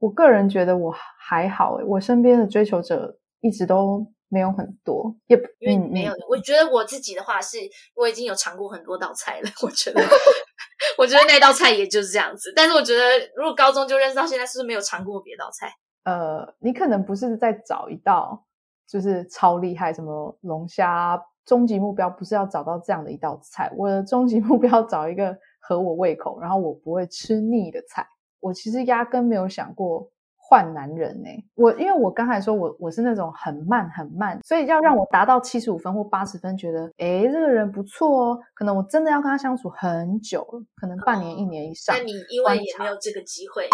[0.00, 1.84] 我个人觉得我还好诶。
[1.84, 6.12] 我身边的追求者一直都没有很多，也因为没有。
[6.28, 7.58] 我觉得我自己的话是，
[7.94, 9.48] 我已经有尝过很多道菜了。
[9.62, 10.02] 我觉得，
[10.98, 12.52] 我觉得那道菜也就是这样子。
[12.56, 13.04] 但是我觉得，
[13.36, 15.72] 如果高中就认识到现在，是不是没有尝过别道菜？
[16.04, 18.44] 呃，你可能不是在找一道
[18.88, 21.22] 就是超厉害，什么龙虾。
[21.48, 28.06] 终极目标不是要找到这样的一道菜，我的终极目标找一个合我胃口，然后我不会吃腻的菜。
[28.38, 31.44] 我其实压根没有想过换男人呢、欸。
[31.54, 41.96] 我因为我刚才说我我是那种很慢很慢，所以要让我达到七十五分或八十分，觉得诶这个人不错哦，可能我真的要跟他相处很久了，可能半年、哦、一年以上。
[41.96, 43.64] 那你因为也没有这个机会。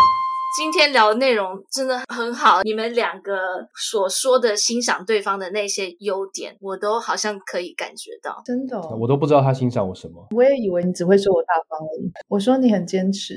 [0.57, 3.33] 今天聊的内容真的很好，你们两个
[3.75, 10.25] 所说的欣赏对方的那些优点，我都好像可以感觉到，真的、哦，我都不知道他欣赏我什么。
[10.31, 12.13] 我也以为你只会说我大方而已。
[12.29, 13.35] 我说你很坚持。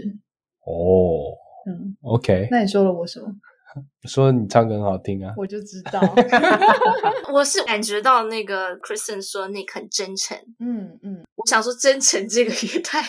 [0.63, 1.33] 哦，
[1.67, 2.49] 嗯，OK。
[2.51, 3.27] 那你说了我什么？
[4.07, 5.33] 说你唱歌很好听啊。
[5.37, 5.99] 我就知道
[7.33, 10.37] 我是感觉到那个 Kristen 说那个很真诚。
[10.59, 13.01] 嗯嗯，我想说真诚这个也太。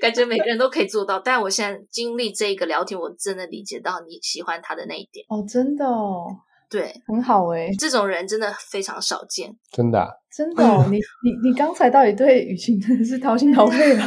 [0.00, 5.24] 感觉每个人都可以做到，但我现在经历这个聊天，我真的理解到你喜欢他的那一点。
[5.28, 6.26] 哦，真的哦，
[6.68, 14.02] 对，很好哎，这种人真的非常少见，真的、啊，真的哦，你 你你刚才到底对雨晴真的是掏心掏肺了，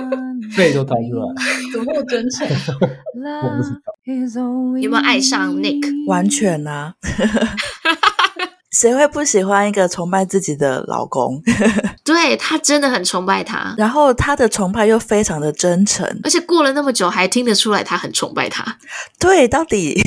[0.54, 1.34] 肺都掏出来，
[1.72, 2.46] 怎么那么真诚？
[2.46, 6.08] 我不知道，有没有爱上 Nick？
[6.08, 6.94] 完全啊。
[8.72, 11.40] 谁会不喜欢一个崇拜自己的老公？
[12.02, 18.78] 对，他真的很崇拜他，然后他的崇拜又非常的真诚，而且过了那么久还听得出来他很崇拜他。
[19.18, 20.02] 对，到底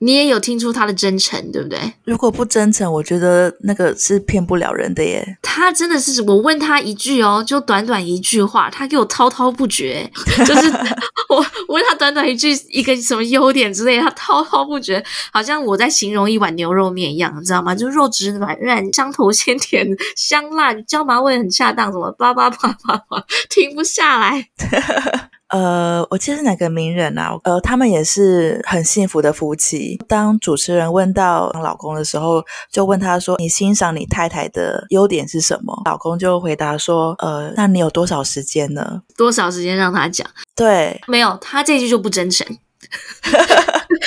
[0.00, 1.78] 你也有听出他的真诚，对不对？
[2.04, 5.38] 如果不真诚，我觉得那个是骗不了人的耶。
[5.42, 10.08] 他真的是，我问他一句哦，就短短一句话，他给我滔滔不绝，
[10.46, 10.70] 就是
[11.28, 17.74] 我问他短短一句一个什么优点之类，他滔滔不绝，好像我在形容一碗牛肉面一样，你知道吗？
[17.74, 19.84] 就肉质软软，香头鲜甜，
[20.14, 24.48] 香辣，椒麻味很恰当，什么叭叭叭叭叭，停不下来。
[25.48, 27.34] 呃，我记得是哪个名人啊？
[27.44, 29.98] 呃，他们也是很幸福的夫妻。
[30.06, 39.02] 当主持人问到老公的时候，就问他说：“你欣赏你太太的优点是什么？”老公就回答说：“呃，那你有多少时间呢？
[39.16, 40.28] 多少时间让他讲？
[40.54, 42.46] 对，没有，他这句就不真诚。”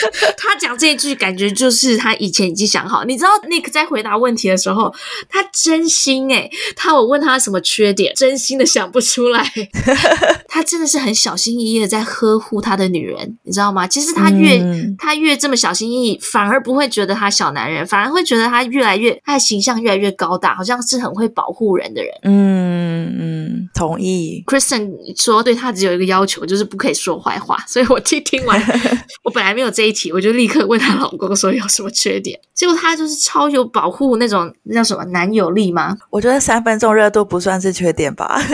[0.38, 3.04] 他讲这句，感觉就是他以前已经想好。
[3.04, 4.94] 你知道，Nick 在回答问题的时候，
[5.30, 9.52] 他真心诶，他我问他什么缺点，真心的想不出来。
[10.48, 13.88] 他真的是很小心翼翼的在呵护他的女人，你知道吗？
[13.88, 22.12] 其实他越、嗯、他越这么小心翼翼，反而不会觉得他小男人，反而会觉得他越来越他的形象越来越高大，好像是很会保护人的人。
[22.24, 22.71] 嗯
[23.20, 24.44] 嗯，同意。
[24.48, 24.90] Kristen
[25.22, 27.58] 说对他只有一个要求，就是不可以说坏话。
[27.68, 28.62] 所以我听听完。
[29.24, 35.96] 我本来没有这一题，我就立刻问她老公说有什么缺点，结果他就是超有保护那种，那叫什么男友力吗？
[36.10, 38.42] 我觉得三分钟热度不算是缺点吧。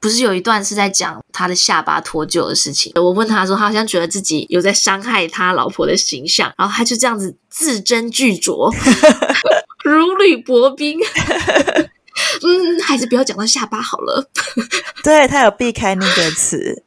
[0.00, 2.90] 不是有一段是在讲他的下巴脱臼的事情？
[2.96, 8.74] 我问他说，他好像觉得自己有在伤害他老婆的形象，然后他就这样子字斟句酌，
[9.84, 10.98] 如履薄冰。
[12.42, 14.30] 嗯，还是不要讲到下巴好了。
[15.04, 16.82] 对，他有避开那个词，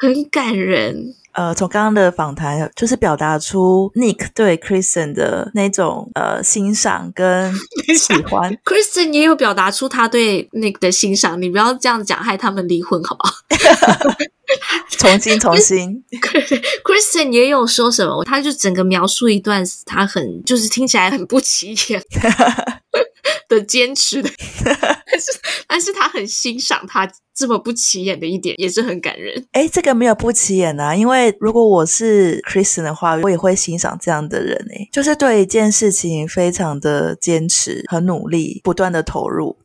[0.00, 1.14] 很感人。
[1.32, 7.52] 呃，从刚刚的访谈，就是表达出 Nick 对 Kristen 的那种呃欣赏跟
[7.98, 8.56] 喜欢。
[8.64, 13.34] Kristen 也有表达出他对 Nick 的欣赏，你不要这样讲，害他们离婚好不好？
[14.90, 16.04] 重新，重新。
[16.84, 22.02] Kristen 也有说什么，他就整个描述一段，他很就是听起来很不起眼
[23.48, 24.30] 的坚持的，
[24.64, 25.32] 但是
[25.66, 27.10] 但是他很欣赏他。
[27.36, 29.44] 这么不起眼的一点也是很感人。
[29.50, 39.58] 哎，这个没有不起眼啊，因为如果我是 Kristen 的话，我也会欣赏这样的人哎，就是对一件事情非常的坚持、很努力、不断的投入。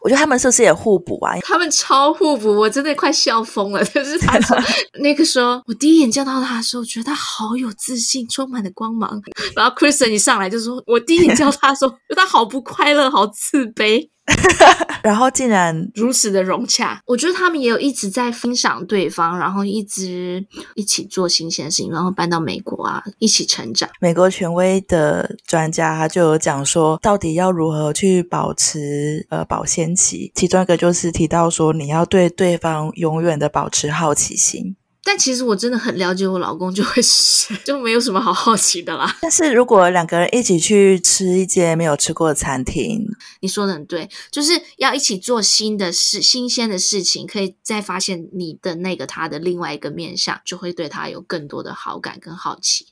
[0.00, 1.38] 我觉得他们是不是也互补啊？
[1.40, 3.84] 他们超互补，我真的快笑疯了。
[3.86, 4.56] 就是他说
[5.00, 9.20] 那个时候，我第一眼见到他的时候，觉得他好有自信，充满了光芒。
[9.54, 14.08] 然后 Kristen 一上来就说，我第一眼见到他的时候，觉得他好不快乐，好自卑。
[15.02, 23.88] 然后竟然如此的融洽，我觉得他们也有一直在欣赏对方，然后一直一起做新鲜事情，然后搬到美国啊，一起成长。
[24.00, 34.76] 美国权威的专家他就有讲说，到底要如何去保持呃保鲜期，其中一个就是提到说，你要对对方永远的保持好奇心。
[35.04, 39.16] 但其实我真的很了解我老公，就会 是就没有什么好好奇的啦。
[39.20, 43.06] 但是如果两个人一起去吃一间没有吃过的餐厅，
[43.40, 52.86] 你说的很对，就是要一起做新的事、新鲜的事情，可以再发现你的那个他的另外一个面相，就会对他有更多的好感跟好奇。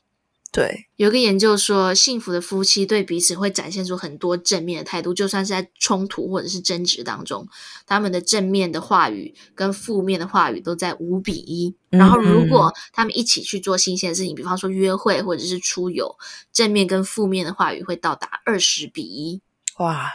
[0.53, 7.47] 对，有个研究说，幸福的夫妻对彼此会展现出很多正面的态度，就算是在冲突或者是争执当中，
[7.87, 11.75] 他们的正面的话语跟负面的话语都在五比一。
[11.89, 16.15] 然后，如果他们一起去做新鲜的事情，比方说约会或者是出游，
[16.51, 19.41] 正面跟负面的话语会到达二十比一。
[19.79, 20.11] 哇！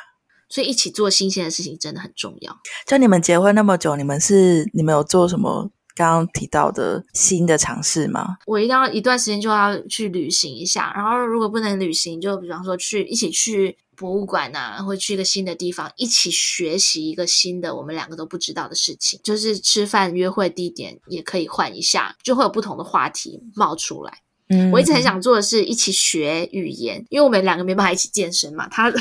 [0.48, 2.56] 所以一起做新鲜的事情真的很重要。
[2.86, 5.72] 就你们结婚那么久，你们是你们有做什么？
[5.98, 8.36] 刚刚提到的新的尝试吗？
[8.46, 19.18] 我一定要一段时间就要去旅行一下，然后如果不能旅行，就比方说去一起去博物馆啊，或去一个新的地方，一起学习一个新的我们两个都不知道的事情。
[19.24, 24.18] 就是吃饭约会地点也可以换一下，就会有不同的话题冒出来。
[24.48, 28.92] 嗯，我一直很想做的是一起学语言，因为我们两个没办法一起健身嘛，他。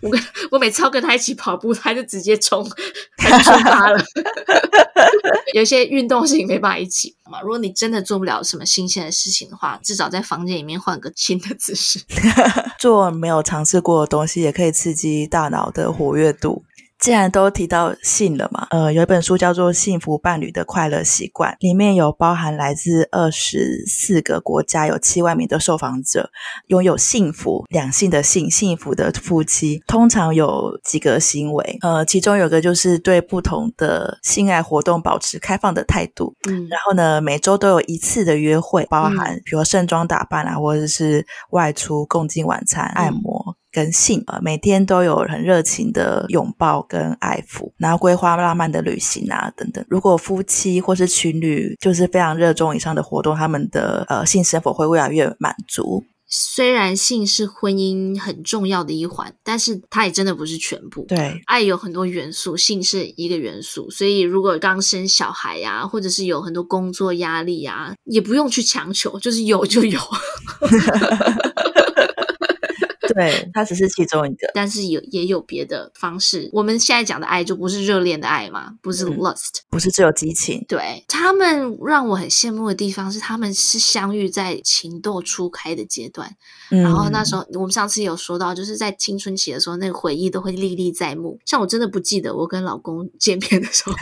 [0.00, 0.18] 我跟
[0.50, 2.66] 我每次要跟他一起跑步，他就直接冲，
[3.18, 4.02] 他就出发了。
[5.52, 7.42] 有些运动事情没办法一起嘛。
[7.42, 12.00] 如果你真的做不了什么新鲜的事情的话，至少在房间里面换个新的姿势，
[12.80, 16.64] 做没有尝试过的东西，也可以刺激大脑的活跃度。
[16.98, 26.28] 既然都提到性了嘛，呃，有一本书叫做《幸福伴侣的快乐习惯》，里面有包含来自二十四个国家，有七万名的受访者，
[26.66, 43.57] 拥有幸福两性的性幸福的夫妻，通常有几个行为，呃，其中有个就是对不同的性爱活动保持开放的态度，嗯，然后呢，每周都有一次的约会，包含比如盛装打扮啊，或者是外出共进晚餐、按摩。
[43.78, 49.84] 跟性，呃，每天都有很热情的拥抱跟爱抚，然后规划浪漫的旅行啊等等。
[49.88, 56.02] 如果夫妻或是情侣就是非常热衷以上的活动，他们的呃性生活会越来越满足。
[56.30, 61.06] 虽然性是婚姻很重要的一环，但是它也真的不是全部。
[61.08, 63.88] 对，爱有很多元素，性是一个元素。
[63.90, 69.98] 所以如果刚生小孩呀、啊，或者是有很多工作压力呀、啊，也不用去强求，就是有就有。
[73.18, 76.48] 对，它只是其中一个，但是有也有别的方式。
[76.52, 80.64] 我们现在讲的爱就不是热恋的爱嘛，不是 lust，、嗯、不是只有激情。
[80.68, 86.36] 对，他们让我很羡慕的地方是，他们是相遇在情窦初开的阶段，
[86.70, 91.40] 嗯、然后那时候我们上次有说到，就是在青春期的时候，那个回忆都会历历在目。
[91.44, 93.94] 像我真的不记得我跟老公见面的时候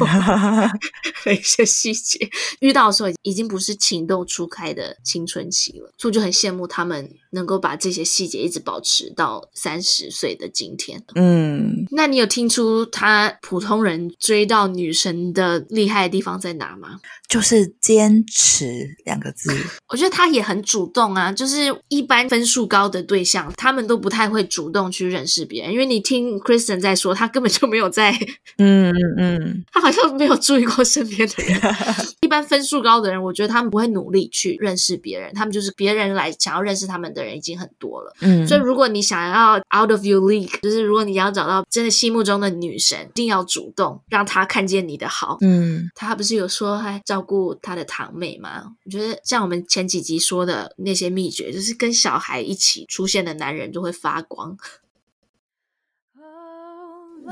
[1.25, 2.29] 的一些细节，
[2.61, 8.97] 遇到的时候已经不是情窦初开的青春期了，所以我就很羡慕他们能够把这些细节一直保持。
[9.15, 17.01] 到三十岁的今天，嗯，那你有听出他普通人追到女神的厉害的地方在哪吗？
[17.29, 19.51] 就是坚持两个字。
[19.89, 28.13] 我觉得他也很主动啊，就是一般分数高的对象，他们都不太会主动去认识别人，因为你听 Kristen 在说，他根本就没有在，
[28.59, 31.61] 嗯嗯嗯， 他好像没有注意过身边的人。
[32.21, 38.15] 一般分数高的人，我觉得他们不会努力去认识别人，他们就是别人来想要认识他们的人已经很多了。
[38.21, 45.39] 嗯，所以如果你想要 out of your league，就是如果你要找到真的心目中的女神，一定要主动让她看见你的好。
[45.41, 48.65] 嗯，她不是有说还照顾她的堂妹吗？
[48.85, 54.57] 我觉得像我们前几集说的那些秘诀，就是跟小孩一起出现的男人就会发光。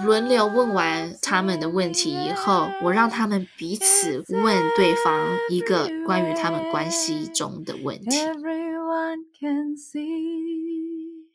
[0.03, 8.16] 轮流问完他们的问题以后，我让他们彼此问对方一个关于他们关系中的问题。
[8.18, 11.26] Everyone can see,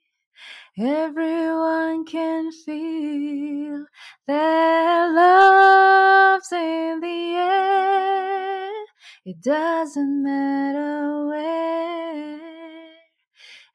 [0.78, 3.86] everyone can feel
[4.28, 8.70] that love's in the air.
[9.26, 12.40] It doesn't matter where.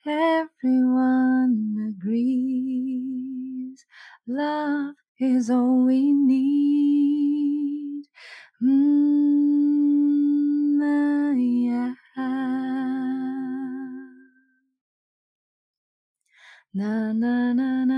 [0.07, 3.14] Everyone agrees.
[4.27, 8.05] Love is all we need.
[8.61, 11.35] 嗯，哎
[11.69, 11.95] 呀，
[16.73, 17.95] 那那那那，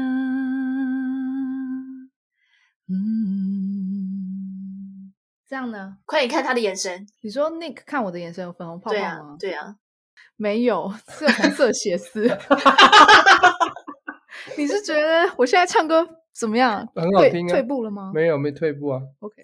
[2.89, 5.13] 嗯，
[5.47, 5.99] 这样呢？
[6.05, 7.07] 快点看他的眼神。
[7.21, 9.37] 你说 Nick 看我的眼神有粉红泡泡吗？
[9.39, 9.77] 对啊，对啊，
[10.37, 12.29] 没有，是红 色血丝。
[14.57, 16.87] 你是觉得我现在唱歌怎么样？
[16.95, 18.13] 很好听啊，退步了吗？
[18.15, 19.03] 没有，没退步啊。
[19.21, 19.43] OK。